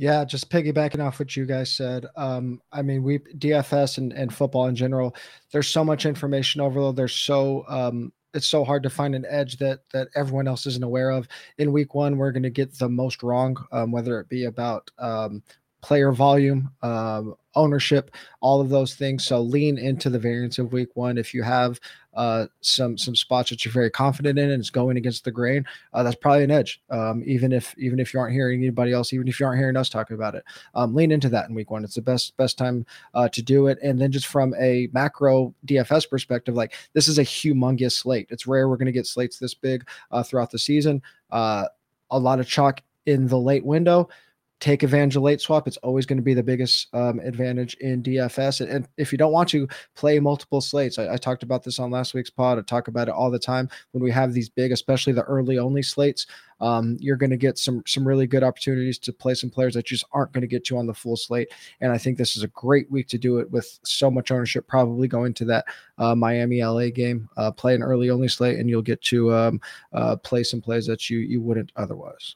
[0.00, 2.06] Yeah, just piggybacking off what you guys said.
[2.14, 5.16] Um, I mean, we DFS and, and football in general,
[5.50, 6.94] there's so much information overload.
[6.94, 10.84] There's so um, it's so hard to find an edge that that everyone else isn't
[10.84, 11.26] aware of.
[11.58, 14.88] In week one, we're going to get the most wrong, um, whether it be about
[15.00, 15.42] um,
[15.80, 19.26] player volume, um, ownership, all of those things.
[19.26, 21.18] So lean into the variance of week one.
[21.18, 21.80] If you have
[22.18, 25.64] uh, some some spots that you're very confident in and it's going against the grain,
[25.94, 26.82] uh, that's probably an edge.
[26.90, 29.76] Um, even if even if you aren't hearing anybody else, even if you aren't hearing
[29.76, 30.44] us talking about it,
[30.74, 31.84] um, lean into that in week one.
[31.84, 33.78] It's the best best time uh, to do it.
[33.84, 38.26] And then just from a macro DFS perspective, like this is a humongous slate.
[38.30, 41.00] It's rare we're going to get slates this big uh, throughout the season.
[41.30, 41.66] Uh,
[42.10, 44.08] a lot of chalk in the late window
[44.60, 45.68] take advantage of late swap.
[45.68, 48.60] It's always going to be the biggest um, advantage in DFS.
[48.60, 51.78] And, and, if you don't want to play multiple slates, I, I, talked about this
[51.78, 52.58] on last week's pod.
[52.58, 55.58] I talk about it all the time when we have these big, especially the early
[55.58, 56.26] only slates.
[56.60, 59.86] Um, you're going to get some some really good opportunities to play some players that
[59.86, 61.52] just aren't going to get you on the full slate.
[61.80, 64.66] And I think this is a great week to do it with so much ownership
[64.66, 65.66] probably going to that
[65.98, 67.28] uh, Miami LA game.
[67.36, 69.60] Uh, play an early only slate, and you'll get to um,
[69.92, 72.34] uh, play some plays that you you wouldn't otherwise.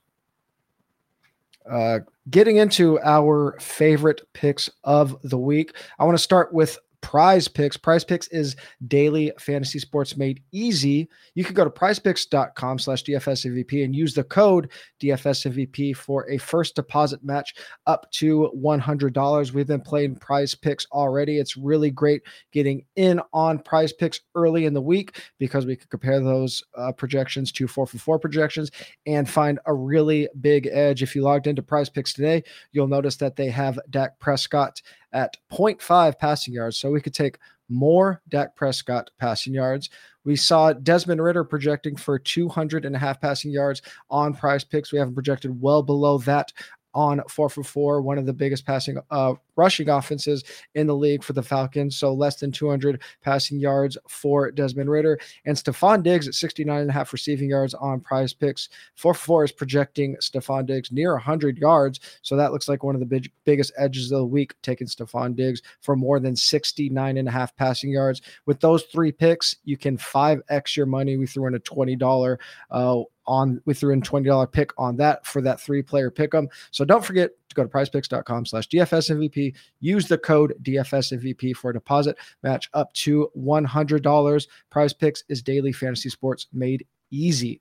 [1.70, 2.00] Uh,
[2.30, 7.76] getting into our favorite picks of the week, I want to start with Prize Picks.
[7.76, 8.56] Prize Picks is
[8.88, 11.08] daily fantasy sports made easy.
[11.34, 14.70] You can go to prizepicks.com slash DFSMVP and use the code
[15.02, 17.54] DFSMVP for a first deposit match
[17.86, 19.52] up to $100.
[19.52, 21.38] We've been playing Prize Picks already.
[21.38, 22.22] It's really great
[22.52, 26.92] getting in on Prize Picks early in the week because we can compare those uh,
[26.92, 28.70] projections to 4 for 4 projections
[29.06, 31.02] and find a really big edge.
[31.02, 34.80] If you logged into Prize Picks today, you'll notice that they have Dak Prescott
[35.12, 36.78] at 0.5 passing yards.
[36.78, 37.38] So we could take
[37.68, 39.90] more Dak Prescott passing yards.
[40.24, 44.92] We saw Desmond Ridder projecting for 200 and a half passing yards on prize picks.
[44.92, 46.52] We haven't projected well below that
[46.94, 50.44] on four for four, one of the biggest passing uh, rushing offenses
[50.74, 51.96] in the league for the Falcons.
[51.96, 55.18] So less than 200 passing yards for Desmond Ridder.
[55.44, 58.68] and Stefon Diggs at 69 and a half receiving yards on prize picks.
[58.94, 62.00] Four for four is projecting Stefon Diggs near 100 yards.
[62.22, 65.34] So that looks like one of the big, biggest edges of the week, taking Stefon
[65.34, 68.22] Diggs for more than 69 and a half passing yards.
[68.46, 71.16] With those three picks, you can 5x your money.
[71.16, 72.38] We threw in a $20
[72.70, 76.48] uh, on we threw in $20 pick on that for that three player pick 'em.
[76.70, 79.54] So don't forget to go to prizepicks.com slash DFSMVP.
[79.80, 84.46] Use the code DFSMVP for a deposit match up to $100.
[84.70, 87.60] Prize Picks is daily fantasy sports made easy.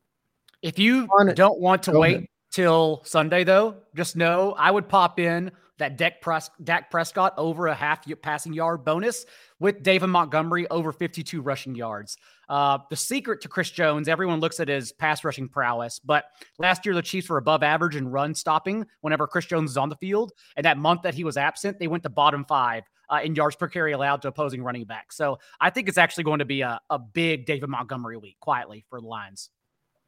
[0.61, 3.75] If you don't want to wait, till Sunday, though.
[3.95, 8.53] Just know I would pop in that Dak, Pres- Dak Prescott over a half passing
[8.53, 9.25] yard bonus
[9.59, 12.17] with David Montgomery over 52 rushing yards.
[12.51, 16.25] Uh, the secret to Chris Jones, everyone looks at his pass rushing prowess, but
[16.59, 19.87] last year the Chiefs were above average in run stopping whenever Chris Jones is on
[19.87, 20.33] the field.
[20.57, 23.55] And that month that he was absent, they went to bottom five uh, in yards
[23.55, 25.15] per carry allowed to opposing running backs.
[25.15, 28.83] So I think it's actually going to be a, a big David Montgomery week quietly
[28.89, 29.49] for the Lions.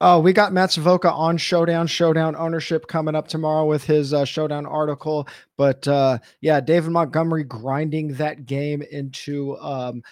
[0.02, 4.26] Oh, we got Matt Savoca on Showdown, Showdown ownership coming up tomorrow with his uh,
[4.26, 5.30] Showdown article.
[5.56, 10.04] But uh, yeah, David Montgomery grinding that game into um,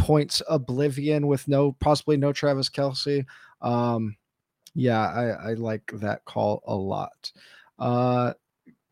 [0.00, 3.24] points oblivion with no, possibly no Travis Kelce.
[3.60, 4.16] Um,
[4.74, 7.30] yeah, I, I like that call a lot.
[7.78, 8.32] Uh,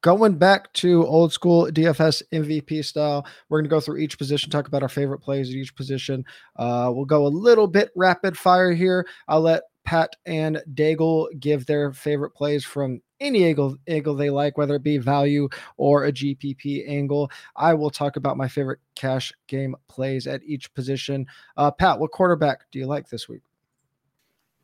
[0.02, 4.50] going back to old school DFS MVP style, we're going to go through each position,
[4.50, 6.24] talk about our favorite plays at each position.
[6.56, 9.06] Uh, we'll go a little bit rapid fire here.
[9.28, 14.56] I'll let Pat and Daigle give their favorite plays from any angle, angle they like,
[14.58, 17.30] whether it be value or a GPP angle.
[17.56, 21.26] I will talk about my favorite cash game plays at each position.
[21.56, 23.42] Uh, Pat, what quarterback do you like this week?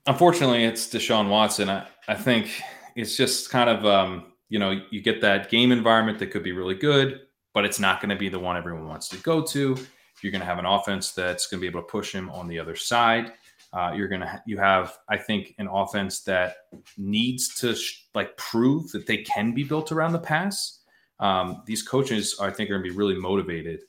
[0.07, 1.71] Unfortunately, it's Deshaun Watson.
[1.71, 2.63] I, I think
[2.95, 6.53] it's just kind of, um, you know, you get that game environment that could be
[6.53, 7.21] really good,
[7.55, 9.77] but it's not going to be the one everyone wants to go to.
[10.23, 12.49] You're going to have an offense that's going to be able to push him on
[12.49, 13.33] the other side.
[13.75, 16.57] Uh, you're gonna you have I think an offense that
[16.97, 20.81] needs to sh- like prove that they can be built around the pass.
[21.19, 23.81] Um, these coaches I think are gonna be really motivated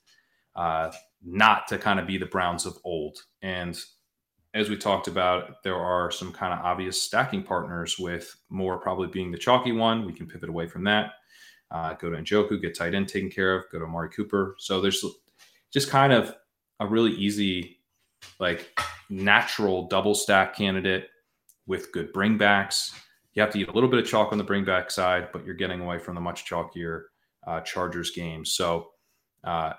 [0.55, 0.91] uh,
[1.23, 3.17] not to kind of be the Browns of old.
[3.41, 3.79] And
[4.53, 9.07] as we talked about, there are some kind of obvious stacking partners with more probably
[9.07, 10.05] being the chalky one.
[10.05, 11.13] We can pivot away from that.
[11.71, 13.65] Uh, go to Njoku, get tight end taken care of.
[13.71, 14.55] Go to Amari Cooper.
[14.59, 15.03] So there's
[15.73, 16.33] just kind of
[16.79, 17.79] a really easy
[18.39, 18.79] like
[19.09, 21.07] natural double stack candidate
[21.67, 22.91] with good bringbacks.
[23.33, 25.55] You have to eat a little bit of chalk on the bringback side, but you're
[25.55, 27.03] getting away from the much chalkier
[27.45, 28.45] uh, Chargers game.
[28.45, 28.91] So,
[29.43, 29.73] uh,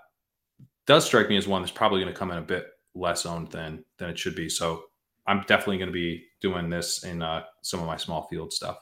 [0.86, 3.50] does strike me as one that's probably going to come in a bit less owned
[3.50, 4.48] than than it should be.
[4.48, 4.84] So,
[5.26, 8.78] I'm definitely going to be doing this in uh, some of my small field stuff.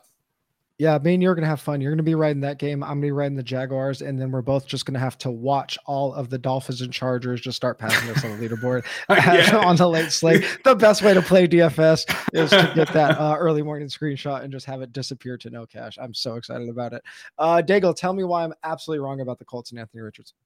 [0.79, 1.81] Yeah, me and you're gonna have fun.
[1.81, 2.83] You're gonna be riding that game.
[2.83, 5.79] I'm gonna be riding the Jaguars, and then we're both just gonna have to watch
[5.87, 8.85] all of the Dolphins and Chargers just start passing us on the leaderboard
[9.65, 10.45] on the late slate.
[10.65, 14.53] The best way to play DFS is to get that uh, early morning screenshot and
[14.53, 15.99] just have it disappear to no cash.
[16.01, 17.03] I'm so excited about it.
[17.39, 20.37] Uh, Daigle, tell me why I'm absolutely wrong about the Colts and Anthony Richardson.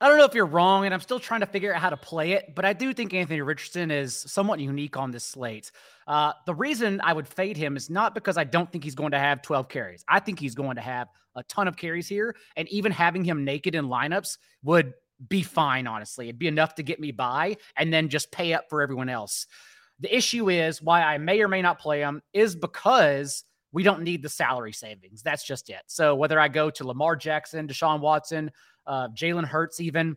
[0.00, 1.96] I don't know if you're wrong, and I'm still trying to figure out how to
[1.96, 5.72] play it, but I do think Anthony Richardson is somewhat unique on this slate.
[6.06, 9.10] Uh, the reason I would fade him is not because I don't think he's going
[9.10, 10.04] to have 12 carries.
[10.08, 13.44] I think he's going to have a ton of carries here, and even having him
[13.44, 14.94] naked in lineups would
[15.28, 16.26] be fine, honestly.
[16.26, 19.46] It'd be enough to get me by and then just pay up for everyone else.
[19.98, 23.42] The issue is why I may or may not play him is because
[23.72, 25.22] we don't need the salary savings.
[25.22, 25.82] That's just it.
[25.86, 28.50] So whether I go to Lamar Jackson, Deshaun Watson,
[28.88, 30.16] uh, Jalen Hurts, even.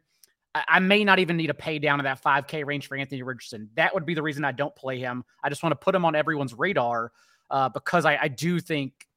[0.53, 3.69] I, may not even need a pay down in that 5K range for Anthony Richardson.
[3.76, 5.24] That would be the reason I don't play him.
[5.41, 7.13] I just want to put him on everyone's radar
[7.49, 9.07] uh, because I, I do think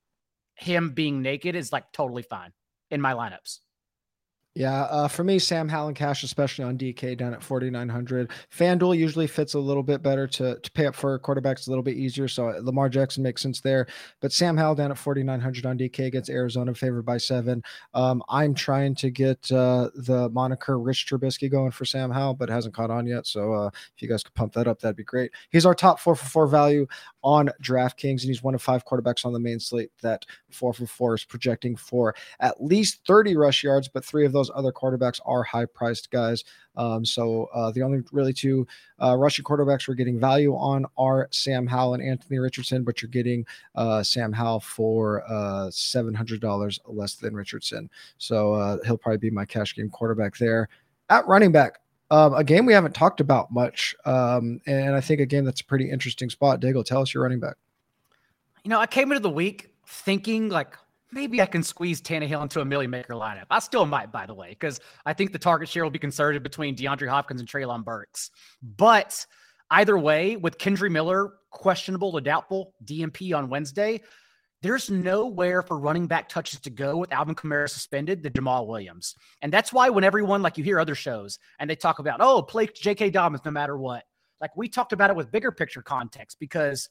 [0.54, 2.52] him being naked is like totally fine
[2.90, 3.58] in my lineups.
[4.56, 8.30] Yeah, uh, for me, Sam Howell cash, especially on DK down at 4,900.
[8.56, 11.82] FanDuel usually fits a little bit better to, to pay up for quarterbacks a little
[11.82, 12.28] bit easier.
[12.28, 13.88] So uh, Lamar Jackson makes sense there.
[14.20, 17.64] But Sam Howell down at 4,900 on DK against Arizona, favored by seven.
[17.94, 22.48] Um, I'm trying to get uh, the moniker Rich Trubisky going for Sam Howell, but
[22.48, 23.26] hasn't caught on yet.
[23.26, 25.32] So uh, if you guys could pump that up, that'd be great.
[25.50, 26.86] He's our top four for four value
[27.24, 30.86] on DraftKings, and he's one of five quarterbacks on the main slate that four for
[30.86, 35.20] four is projecting for at least 30 rush yards, but three of those other quarterbacks
[35.24, 36.44] are high priced guys.
[36.76, 38.66] Um, so uh, the only really two
[39.02, 43.10] uh, rushing quarterbacks we're getting value on are Sam Howell and Anthony Richardson, but you're
[43.10, 47.88] getting uh, Sam Howell for uh, $700 less than Richardson.
[48.18, 50.68] So uh, he'll probably be my cash game quarterback there.
[51.10, 51.80] At running back,
[52.10, 55.60] um, a game we haven't talked about much, um, and I think a game that's
[55.60, 56.60] a pretty interesting spot.
[56.60, 57.56] Daigle, tell us your running back.
[58.62, 60.76] You know, I came into the week thinking like
[61.14, 63.46] maybe I can squeeze Tannehill into a Milly Maker lineup.
[63.50, 66.42] I still might, by the way, because I think the target share will be concerted
[66.42, 68.30] between DeAndre Hopkins and Treylon Burks.
[68.62, 69.24] But
[69.70, 74.02] either way, with Kendre Miller questionable to doubtful DNP on Wednesday,
[74.60, 79.14] there's nowhere for running back touches to go with Alvin Kamara suspended The Jamaal Williams.
[79.42, 82.42] And that's why when everyone, like you hear other shows and they talk about, oh,
[82.42, 83.10] play J.K.
[83.10, 84.04] Dobbins no matter what.
[84.40, 86.88] Like we talked about it with bigger picture context because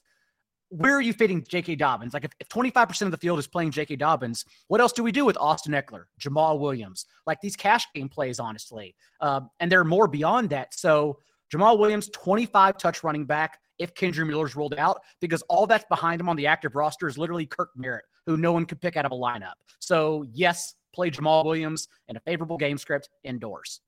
[0.76, 1.76] where are you fitting J.K.
[1.76, 2.14] Dobbins?
[2.14, 3.94] Like if, if 25% of the field is playing J.K.
[3.94, 7.06] Dobbins, what else do we do with Austin Ekeler, Jamaal Williams?
[7.28, 8.96] Like these cash game plays, honestly.
[9.20, 10.74] Uh, and there are more beyond that.
[10.74, 11.18] So
[11.52, 16.20] Jamaal Williams, 25 touch running back if Kendre Miller's ruled out because all that's behind
[16.20, 19.04] him on the active roster is literally Kirk Merritt, who no one could pick out
[19.04, 19.54] of a lineup.
[19.78, 23.80] So, yes, play Jamaal Williams in a favorable game script indoors.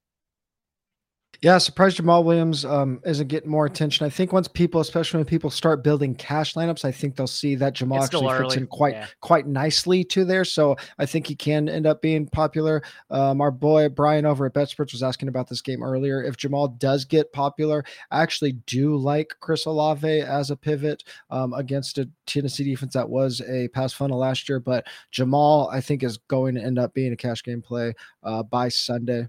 [1.42, 4.06] Yeah, surprised Jamaal Williams um, isn't getting more attention.
[4.06, 7.54] I think once people, especially when people start building cash lineups, I think they'll see
[7.56, 9.06] that Jamaal it's actually fits in quite yeah.
[9.20, 10.44] quite nicely to there.
[10.44, 12.82] So I think he can end up being popular.
[13.10, 16.22] Um, our boy Brian over at BetSports was asking about this game earlier.
[16.22, 21.52] If Jamaal does get popular, I actually do like Chris Olave as a pivot um,
[21.52, 24.60] against a Tennessee defense that was a pass funnel last year.
[24.60, 28.42] But Jamaal, I think, is going to end up being a cash game play uh,
[28.42, 29.28] by Sunday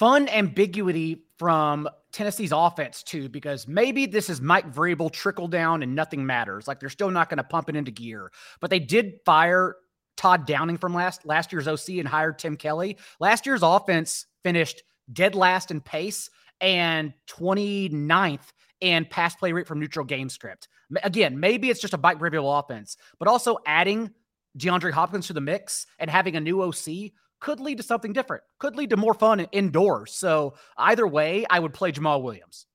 [0.00, 5.94] fun ambiguity from Tennessee's offense too, because maybe this is Mike Vrabel trickle down and
[5.94, 6.68] nothing matters.
[6.68, 8.30] Like they're still not going to pump it into gear,
[8.60, 9.76] but they did fire
[10.18, 12.98] Todd Downing from last last year's OC and hired Tim Kelly.
[13.20, 16.28] Last year's offense finished dead last in pace
[16.60, 20.68] and 29th in pass play rate from neutral game script.
[21.02, 24.10] Again, maybe it's just a Mike Vrabel offense, but also adding
[24.58, 28.42] DeAndre Hopkins to the mix and having a new OC could lead to something different,
[28.58, 30.12] could lead to more fun indoors.
[30.12, 32.66] So either way, I would play Jamaal Williams.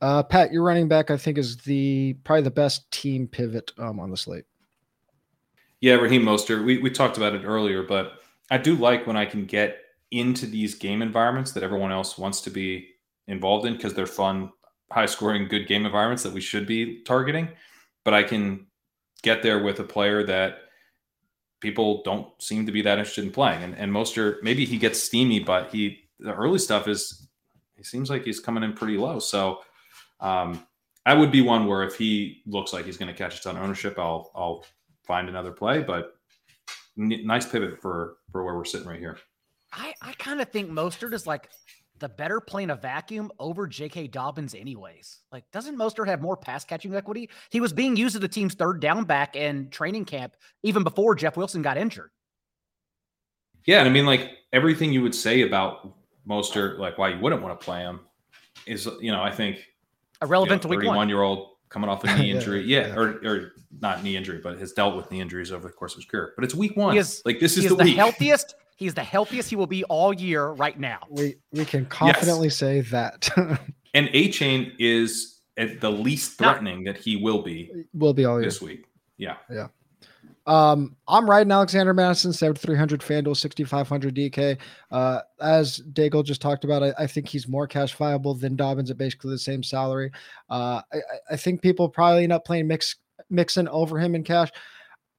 [0.00, 4.00] Uh, Pat, your running back, I think, is the probably the best team pivot um,
[4.00, 4.44] on the slate.
[5.80, 6.64] Yeah, Raheem Mostert.
[6.64, 8.14] We we talked about it earlier, but
[8.50, 9.78] I do like when I can get
[10.10, 12.88] into these game environments that everyone else wants to be
[13.28, 14.50] involved in because they're fun,
[14.90, 17.48] high scoring, good game environments that we should be targeting.
[18.04, 18.66] But I can
[19.22, 20.58] get there with a player that
[21.62, 23.62] people don't seem to be that interested in playing.
[23.62, 27.28] And and Mostert, maybe he gets steamy, but he the early stuff is
[27.76, 29.18] he seems like he's coming in pretty low.
[29.20, 29.60] So
[30.20, 30.66] um,
[31.06, 33.56] I would be one where if he looks like he's going to catch a ton
[33.56, 34.64] of ownership, I'll I'll
[35.06, 35.82] find another play.
[35.82, 36.16] But
[36.98, 39.18] n- nice pivot for for where we're sitting right here.
[39.72, 41.48] I I kind of think Mostert is like
[42.02, 44.08] the better playing a vacuum over J.K.
[44.08, 45.20] Dobbins, anyways.
[45.30, 47.30] Like, doesn't Mostert have more pass catching equity?
[47.48, 51.14] He was being used as the team's third down back in training camp even before
[51.14, 52.10] Jeff Wilson got injured.
[53.64, 55.94] Yeah, and I mean, like everything you would say about
[56.28, 58.00] Mostert, like why you wouldn't want to play him,
[58.66, 59.64] is you know I think
[60.20, 61.08] irrelevant you know, to week one.
[61.08, 64.58] year old coming off a knee injury, yeah, yeah, Or, or not knee injury, but
[64.58, 66.32] has dealt with knee injuries over the course of his career.
[66.34, 66.96] But it's week one.
[66.96, 67.96] Is, like this is the, the week.
[67.96, 70.98] healthiest He's the healthiest he will be all year right now.
[71.08, 72.56] We we can confidently yes.
[72.56, 73.30] say that.
[73.94, 77.70] and Achane is at the least threatening that he will be.
[77.94, 78.48] Will be all year.
[78.48, 78.86] this week.
[79.18, 79.36] Yeah.
[79.48, 79.68] Yeah.
[80.44, 84.58] Um, I'm riding Alexander Mattison, 7,300 FanDuel, 6,500 DK.
[84.90, 88.90] Uh, as Daigle just talked about, I, I, think he's more cash viable than Dobbins
[88.90, 90.10] at basically the same salary.
[90.50, 90.98] Uh, I,
[91.30, 92.96] I think people probably end up playing mix
[93.30, 94.50] Mixon over him in cash.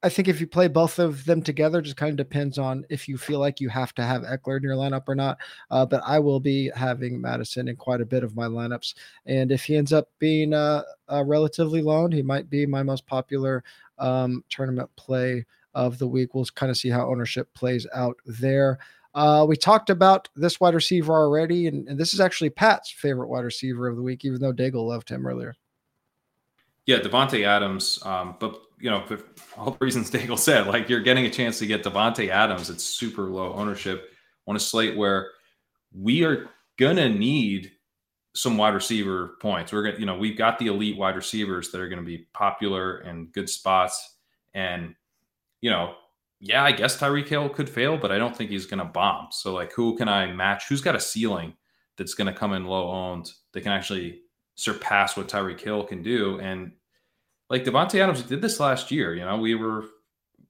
[0.03, 3.07] I think if you play both of them together, just kind of depends on if
[3.07, 5.37] you feel like you have to have Ekeler in your lineup or not.
[5.71, 8.95] Uh, but I will be having Mattison in quite a bit of my lineups,
[9.25, 13.07] and if he ends up being uh, uh, relatively low, he might be my most
[13.07, 13.63] popular
[13.97, 16.35] um, tournament play of the week.
[16.35, 18.79] We'll kind of see how ownership plays out there.
[19.15, 23.27] Uh, we talked about this wide receiver already, and, and, this is actually Pat's favorite
[23.27, 25.55] wide receiver of the week, even though Daigle loved him earlier.
[26.87, 27.99] Yeah, Davante Adams.
[28.03, 29.17] Um, but you know, for
[29.55, 32.83] all the reasons Daigle said, like you're getting a chance to get Davante Adams It's
[32.83, 34.11] super low ownership
[34.45, 35.31] on a slate where
[35.93, 37.71] we are gonna need
[38.35, 39.71] some wide receiver points.
[39.71, 42.97] We're gonna, you know, we've got the elite wide receivers that are gonna be popular
[42.97, 44.17] and good spots.
[44.53, 44.95] And,
[45.61, 45.95] you know,
[46.41, 49.27] yeah, I guess Tyreek Hill could fail, but I don't think he's gonna bomb.
[49.31, 50.67] So like who can I match?
[50.67, 51.53] Who's got a ceiling
[51.97, 54.23] that's gonna come in low owned that can actually
[54.55, 56.37] surpass what Tyreek Hill can do?
[56.41, 56.73] And
[57.53, 59.13] like Davante Adams did this last year.
[59.13, 59.85] You know, we were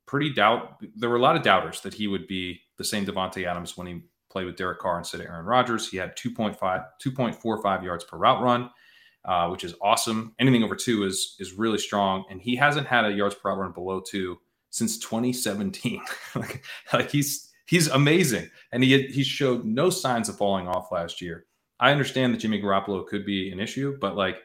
[0.06, 0.82] pretty doubt.
[0.96, 3.88] There were a lot of doubters that he would be the same Davante Adams when
[3.88, 5.90] he played with Derek Carr instead of Aaron Rodgers.
[5.90, 6.58] He had 2.5,
[7.06, 8.70] 2.45 yards per route run,
[9.26, 10.34] uh, which is awesome.
[10.40, 13.60] Anything over two is is really strong, and he hasn't had a yards per route
[13.60, 14.38] run below two
[14.70, 16.02] since 2017.
[16.36, 21.20] like, like he's he's amazing, and he he showed no signs of falling off last
[21.22, 21.48] year.
[21.82, 24.38] I understand that Jimmy Garoppolo could be an issue, but like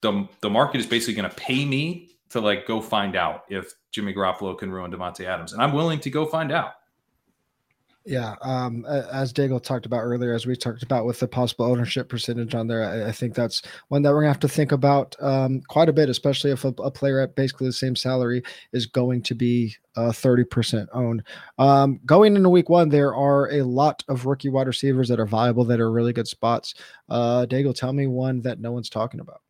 [0.00, 3.72] the the market is basically going to pay me to like go find out if
[3.90, 6.74] Jimmy Garoppolo can ruin Davante Adams, and I'm willing to go find out.
[8.08, 12.08] Yeah, um, as Daigle talked about earlier, as we talked about with the possible ownership
[12.08, 15.14] percentage on there, I, I think that's one that we're gonna have to think about
[15.20, 18.42] um, quite a bit, especially if a, a, player at basically the same salary
[18.72, 21.22] is going to be uh, thirty percent owned.
[21.58, 25.26] Um, going into week one, there are a lot of rookie wide receivers that are
[25.26, 26.72] viable that are really good spots.
[27.10, 29.42] Uh, Daigle, tell me one that no one's talking about.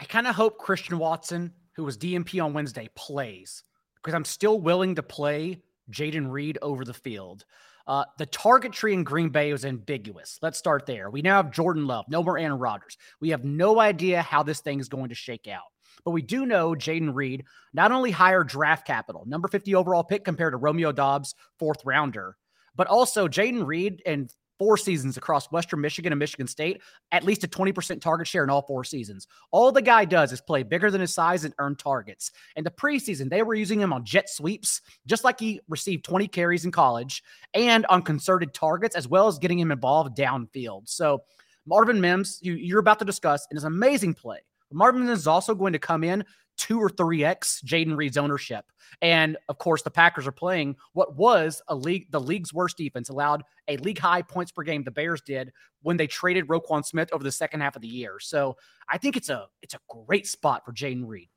[0.00, 3.64] I kind of hope Christian Watson, who was DNP on Wednesday, plays
[3.96, 7.44] because I'm still willing to play Jayden Reed over the field.
[7.86, 10.38] Uh, the target tree in Green Bay was ambiguous.
[10.40, 11.10] Let's start there.
[11.10, 12.96] We now have Jordan Love, no more Aaron Rodgers.
[13.20, 15.62] We have no idea how this thing is going to shake out.
[16.04, 20.24] But we do know Jayden Reed not only higher draft capital, number 50 overall pick
[20.24, 22.36] compared to Romeo Doubs, fourth rounder,
[22.76, 26.82] but also Jayden Reed and four seasons across Western Michigan and Michigan State,
[27.12, 29.26] at least a 20% target share in all four seasons.
[29.50, 32.32] All the guy does is play bigger than his size and earn targets.
[32.56, 36.28] In the preseason, they were using him on jet sweeps, just like he received 20
[36.28, 37.22] carries in college,
[37.54, 40.88] and on concerted targets, as well as getting him involved downfield.
[40.88, 41.22] So,
[41.66, 44.38] Marvin Mims, you, you're about to discuss, and is an amazing play.
[44.72, 46.24] Marvin Mims is also going to come in
[46.58, 48.66] two or three X Jayden Reed's ownership.
[49.00, 53.08] And of course, the Packers are playing what was a league, the league's worst defense,
[53.08, 54.82] allowed a league high points per game.
[54.82, 55.52] The Bears did
[55.82, 58.18] when they traded Roquan Smith over the second half of the year.
[58.20, 58.56] So
[58.88, 61.28] I think it's a it's a great spot for Jayden Reed.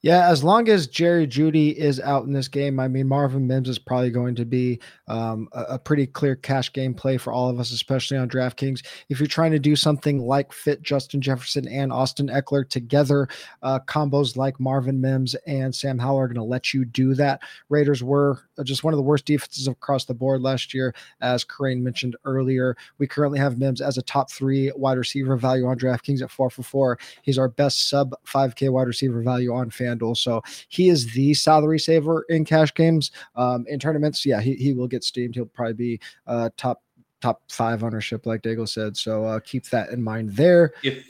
[0.00, 3.68] Yeah, as long as Jerry Jeudy is out in this game, I mean, Marvin Mims
[3.68, 4.78] is probably going to be
[5.08, 8.86] um, a, a, pretty clear cash game play for all of us, especially on DraftKings.
[9.08, 13.26] If you're trying to do something like fit Justin Jefferson and Austin Ekeler together,
[13.64, 17.40] uh, combos like Marvin Mims and Sam Howell are going to let you do that.
[17.68, 21.80] Raiders were just one of the worst defenses across the board last year, as Kerrane
[21.80, 22.76] mentioned earlier.
[22.98, 26.50] We currently have Mims as a top three wide receiver value on DraftKings at four
[26.50, 27.00] for four.
[27.22, 30.16] He's our best sub 5K wide receiver value on fan FanDuel.
[30.16, 33.10] So he is the salary saver in cash games.
[33.36, 35.34] Um, in tournaments, yeah, he, he will get steamed.
[35.34, 36.82] He'll probably be uh, top
[37.20, 38.96] top five ownership, like Daigle said.
[38.96, 40.72] So uh, keep that in mind there.
[40.82, 41.08] If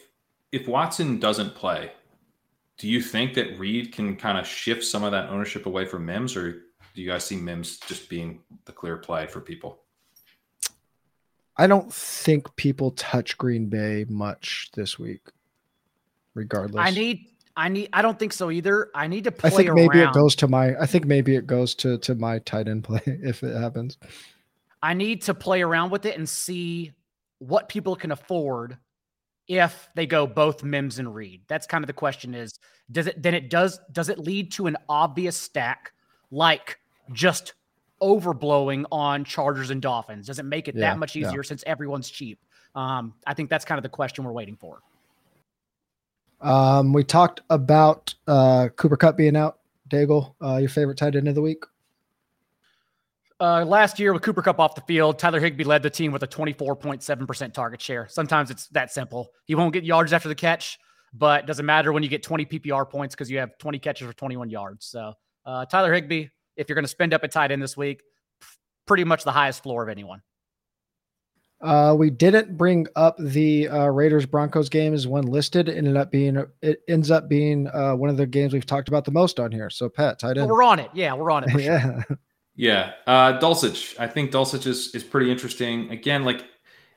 [0.52, 1.92] if Watson doesn't play,
[2.78, 6.06] do you think that Reed can kind of shift some of that ownership away from
[6.06, 9.80] Mims, or do you guys see Mims just being the clear play for people?
[11.56, 15.22] I don't think people touch Green Bay much this week,
[16.34, 16.86] regardless.
[16.86, 17.26] I need
[17.58, 17.88] I need.
[17.92, 18.88] I don't think so either.
[18.94, 19.48] I need to play.
[19.48, 19.74] I think around.
[19.74, 20.76] maybe it goes to my.
[20.78, 23.98] I think maybe it goes to to my tight end play if it happens.
[24.80, 26.92] I need to play around with it and see
[27.40, 28.78] what people can afford
[29.48, 31.42] if they go both Mims and Reed.
[31.48, 32.32] That's kind of the question.
[32.32, 32.60] Is
[32.92, 35.92] does it then it does does it lead to an obvious stack
[36.30, 36.78] like
[37.12, 37.54] just
[38.00, 40.28] overblowing on Chargers and Dolphins?
[40.28, 41.48] Does it make it yeah, that much easier yeah.
[41.48, 42.38] since everyone's cheap?
[42.76, 44.80] Um, I think that's kind of the question we're waiting for.
[46.40, 49.58] Um, we talked about uh, Cooper Kupp being out.
[49.88, 51.64] Daigle, uh, your favorite tight end of the week?
[53.40, 56.22] Uh, last year with Cooper Kupp off the field, Tyler Higbee led the team with
[56.24, 58.08] a 24.7% target share.
[58.08, 59.28] Sometimes it's that simple.
[59.44, 60.78] He won't get yards after the catch,
[61.12, 64.12] but doesn't matter when you get 20 PPR points because you have 20 catches for
[64.12, 64.86] 21 yards.
[64.86, 65.12] So
[65.46, 66.26] uh, Tyler Higbee,
[66.56, 68.02] if you're going to spend up a tight end this week,
[68.86, 70.20] pretty much the highest floor of anyone.
[71.60, 75.68] Uh, we didn't bring up the uh, Raiders Broncos game as one listed.
[75.68, 78.88] It ended up being it ends up being uh, one of the games we've talked
[78.88, 79.68] about the most on here.
[79.68, 80.46] So Pat, tight end.
[80.46, 80.90] Well, we're on it.
[80.94, 81.60] Yeah, we're on it.
[81.60, 82.02] yeah.
[82.02, 82.18] Sure.
[82.54, 82.92] Yeah.
[83.06, 83.98] Uh, Dulcich.
[83.98, 85.90] I think Dulcich is is pretty interesting.
[85.90, 86.44] Again, like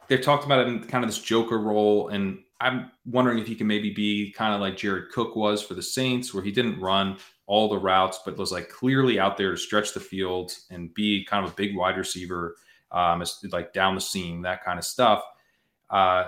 [0.07, 3.55] they've talked about it in kind of this Joker role, and I'm wondering if he
[3.55, 6.79] can maybe be kind of like Jared Cook was for the Saints, where he didn't
[6.79, 10.93] run all the routes, but was like clearly out there to stretch the field and
[10.93, 12.55] be kind of a big wide receiver
[12.91, 15.23] um, like down the seam, that kind of stuff.
[15.89, 16.25] Uh,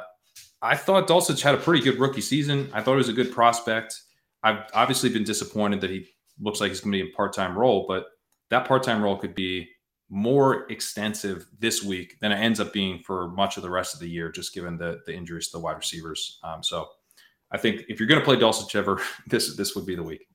[0.62, 2.70] I thought Dulcich had a pretty good rookie season.
[2.74, 4.02] I thought he was a good prospect.
[4.44, 6.08] I've obviously been disappointed that he
[6.40, 8.06] looks like he's going to be a part time role, but
[8.50, 9.70] that part time role could be
[10.10, 14.00] more extensive this week than it ends up being for much of the rest of
[14.00, 16.40] the year, just given the the injuries to the wide receivers.
[16.44, 16.88] Um, so
[17.52, 20.28] I think if you're going to play Dulcich ever, this this would be the week.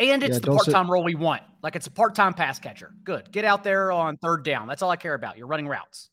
[0.00, 1.42] And it's yeah, the part time role we want.
[1.62, 2.92] Like it's a part time pass catcher.
[3.04, 3.30] Good.
[3.30, 4.66] Get out there on third down.
[4.66, 5.36] That's all I care about.
[5.36, 6.08] You're running routes.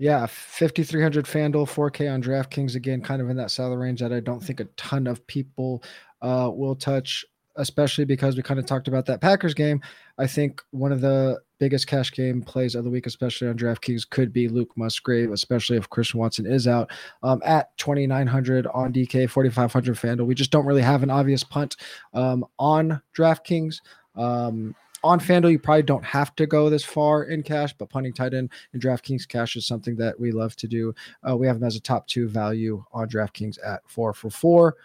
[0.00, 2.76] Yeah, 5,300 FanDuel, 4K on DraftKings.
[2.76, 5.82] Again, kind of in that salary range that I don't think a ton of people
[6.22, 7.24] uh, will touch,
[7.56, 9.80] especially because we kind of talked about that Packers game.
[10.16, 14.08] I think one of the biggest cash game plays of the week, especially on DraftKings,
[14.08, 16.90] could be Luke Musgrave, especially if Christian Watson is out
[17.22, 20.26] um, at 2,900 on DK, 4,500 FanDuel.
[20.26, 21.76] We just don't really have an obvious punt
[22.14, 23.80] um, on DraftKings.
[24.16, 24.74] Um,
[25.04, 28.34] on FanDuel, you probably don't have to go this far in cash, but punting tight
[28.34, 30.94] end in DraftKings cash is something that we love to do.
[31.28, 34.76] Uh, we have him as a top two value on DraftKings at four for four.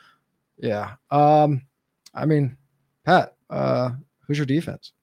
[0.58, 0.94] Yeah.
[1.10, 1.64] Um,
[2.14, 2.58] I mean,
[3.04, 3.92] Pat, uh,
[4.28, 4.94] who's your defense?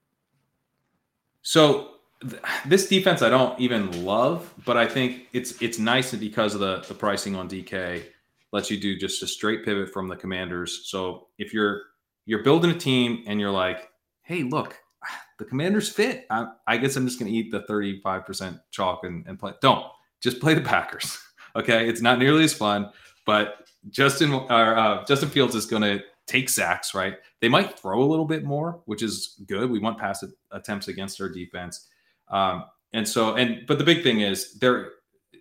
[1.43, 6.55] So th- this defense I don't even love, but I think it's it's nice because
[6.55, 8.05] of the the pricing on DK
[8.53, 10.83] lets you do just a straight pivot from the commanders.
[10.91, 11.83] So if you're
[12.27, 13.91] you're building a team and you're like,
[14.23, 14.77] hey, look,
[15.39, 16.27] the commanders fit.
[16.31, 19.53] I, I guess I'm just to eat the 35% chalk and, and play.
[19.61, 19.87] Don't
[20.21, 21.19] just play the Packers.
[21.57, 21.89] okay.
[21.89, 22.91] It's not nearly as fun,
[23.27, 27.17] but Justin, or, uh, Justin Fields is to take sacks, right?
[27.41, 29.71] They might throw a little bit more, which is good.
[29.71, 31.89] We want pass attempts against our defense.
[32.29, 34.93] Um, and so and but the big thing is they're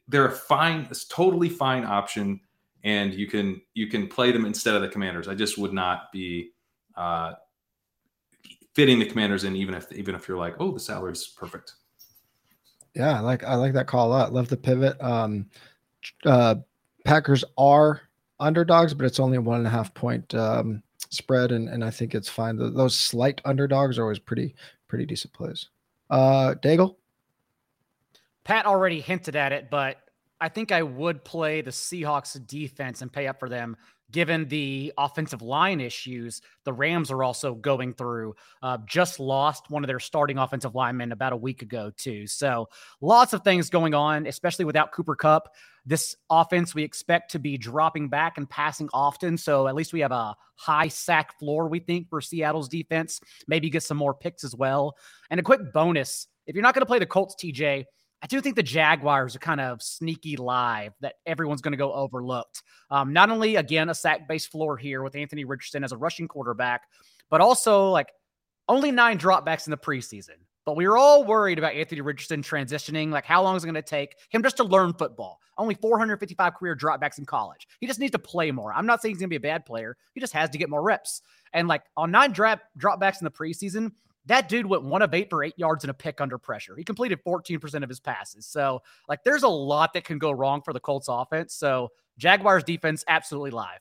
[0.07, 2.39] they're a fine, it's totally fine option,
[2.83, 5.27] and you can you can play them instead of the Commanders.
[5.27, 6.51] I just would not be
[6.95, 7.33] uh,
[8.73, 11.73] fitting the Commanders in, even if even if you're like, oh, the salary's perfect.
[12.95, 14.33] Yeah, I like I like that call a lot.
[14.33, 14.99] Love the pivot.
[15.01, 15.47] Um,
[16.25, 16.55] uh,
[17.05, 18.01] Packers are
[18.39, 21.91] underdogs, but it's only a one and a half point um, spread, and, and I
[21.91, 22.57] think it's fine.
[22.57, 24.55] Those slight underdogs are always pretty
[24.87, 25.69] pretty decent plays.
[26.09, 26.95] Uh, Daigle.
[28.43, 29.97] Pat already hinted at it, but
[30.41, 33.77] I think I would play the Seahawks defense and pay up for them
[34.11, 38.35] given the offensive line issues the Rams are also going through.
[38.61, 42.25] Uh, just lost one of their starting offensive linemen about a week ago, too.
[42.27, 42.69] So
[43.01, 45.53] lots of things going on, especially without Cooper Kupp.
[45.85, 49.37] This offense we expect to be dropping back and passing often.
[49.37, 53.19] So at least we have a high sack floor, we think, for Seattle's defense.
[53.47, 54.95] Maybe get some more picks as well.
[55.29, 57.85] And a quick bonus if you're not going to play the Colts, TJ,
[58.23, 61.93] I do think the Jaguars are kind of sneaky live that everyone's going to go
[61.93, 62.63] overlooked.
[62.89, 66.27] Um, not only, again, a sack based floor here with Anthony Richardson as a rushing
[66.27, 66.81] quarterback,
[67.29, 68.11] but also like
[68.67, 70.37] only nine dropbacks in the preseason.
[70.65, 73.11] But we were all worried about Anthony Richardson transitioning.
[73.11, 75.39] Like, how long is it going to take him just to learn football?
[75.59, 77.67] Only 455 career dropbacks in college.
[77.79, 78.73] He just needs to play more.
[78.73, 79.97] I'm not saying he's going to be a bad player.
[80.13, 81.21] He just has to get more reps.
[81.53, 83.91] And like on nine drop dropbacks in the preseason,
[84.25, 86.75] that dude went one of eight for eight yards and a pick under pressure.
[86.75, 88.45] He completed 14% of his passes.
[88.45, 91.55] So, like, there's a lot that can go wrong for the Colts offense.
[91.55, 93.79] So, Jaguars defense absolutely live.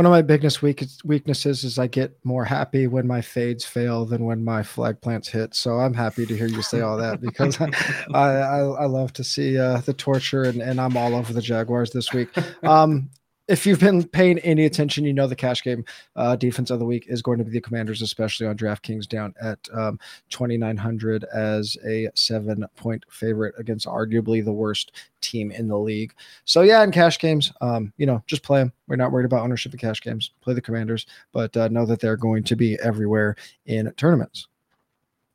[0.00, 4.24] One of my biggest weaknesses is I get more happy when my fades fail than
[4.24, 5.54] when my flag plants hit.
[5.54, 7.68] So I'm happy to hear you say all that because I,
[8.14, 11.90] I, I love to see uh, the torture and, and I'm all over the Jaguars
[11.90, 12.30] this week.
[12.62, 13.10] Um,
[13.50, 16.84] if you've been paying any attention, you know the cash game uh, defense of the
[16.84, 19.98] week is going to be the Commanders, especially on DraftKings, down at um,
[20.30, 26.14] 2,900 as a seven point favorite against arguably the worst team in the league.
[26.44, 28.72] So, yeah, in cash games, um, you know, just play them.
[28.86, 30.30] We're not worried about ownership of cash games.
[30.40, 33.34] Play the Commanders, but uh, know that they're going to be everywhere
[33.66, 34.46] in tournaments.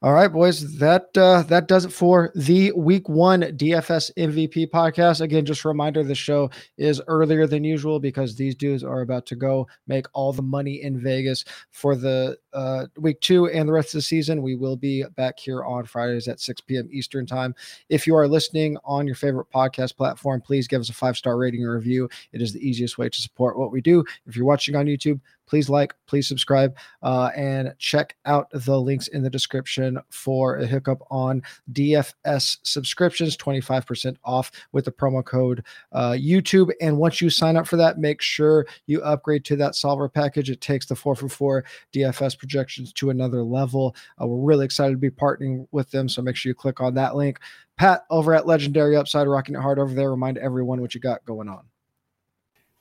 [0.06, 5.20] All right, boys, that uh, that does it for the Week One DFS MVP podcast.
[5.20, 9.26] Again, just a reminder: the show is earlier than usual because these dudes are about
[9.26, 13.74] to go make all the money in Vegas for the uh, Week Two and the
[13.74, 14.44] rest of the season.
[14.44, 16.88] We will be back here on Fridays at 6 p.m.
[16.92, 17.56] Eastern Time.
[17.90, 21.36] If you are listening on your favorite podcast platform, please give us a five star
[21.36, 22.08] rating and review.
[22.32, 24.06] It is the easiest way to support what we do.
[24.28, 29.08] If you're watching on YouTube, please like, please subscribe, uh, and check out the links
[29.08, 31.42] in the description for a hookup on
[31.72, 36.72] DFS subscriptions, 25% off with the promo code uh, YouTube.
[36.82, 40.50] And once you sign up for that, make sure you upgrade to that solver package.
[40.50, 43.96] It takes the 4 for 4 DFS projections to another level.
[44.22, 46.10] Uh, we're really excited to be partnering with them.
[46.10, 47.40] So make sure you click on that link.
[47.78, 50.10] Pat over at Legendary Upside, rocking it hard over there.
[50.10, 51.66] Remind everyone what you got going on.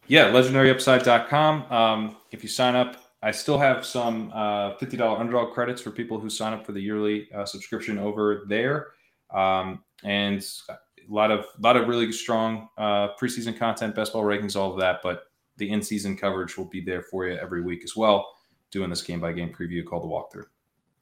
[0.06, 1.72] Yeah, legendaryupside.com.
[1.72, 6.20] Um, if you sign up, I still have some uh, $50 underdog credits for people
[6.20, 8.89] who sign up for the yearly uh, subscription over there.
[9.32, 14.56] Um, and a lot of lot of really strong uh, preseason content, best ball rankings,
[14.56, 15.01] all of that.
[15.02, 15.24] But
[15.56, 18.28] the in season coverage will be there for you every week as well,
[18.70, 20.47] doing this game by game preview called the walkthrough.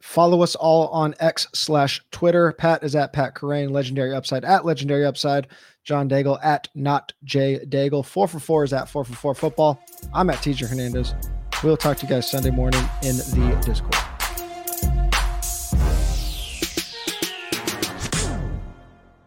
[0.00, 2.52] Follow us all on X slash Twitter.
[2.52, 5.46] Pat is at Pat Kerrane, Legendary Upside at Legendary Upside.
[5.84, 8.04] John Daigle at not J Daigle.
[8.04, 9.82] Four for four is at four for four football.
[10.14, 11.14] I'm at TJ Hernandez.
[11.62, 14.11] We'll talk to you guys Sunday morning in the Discord.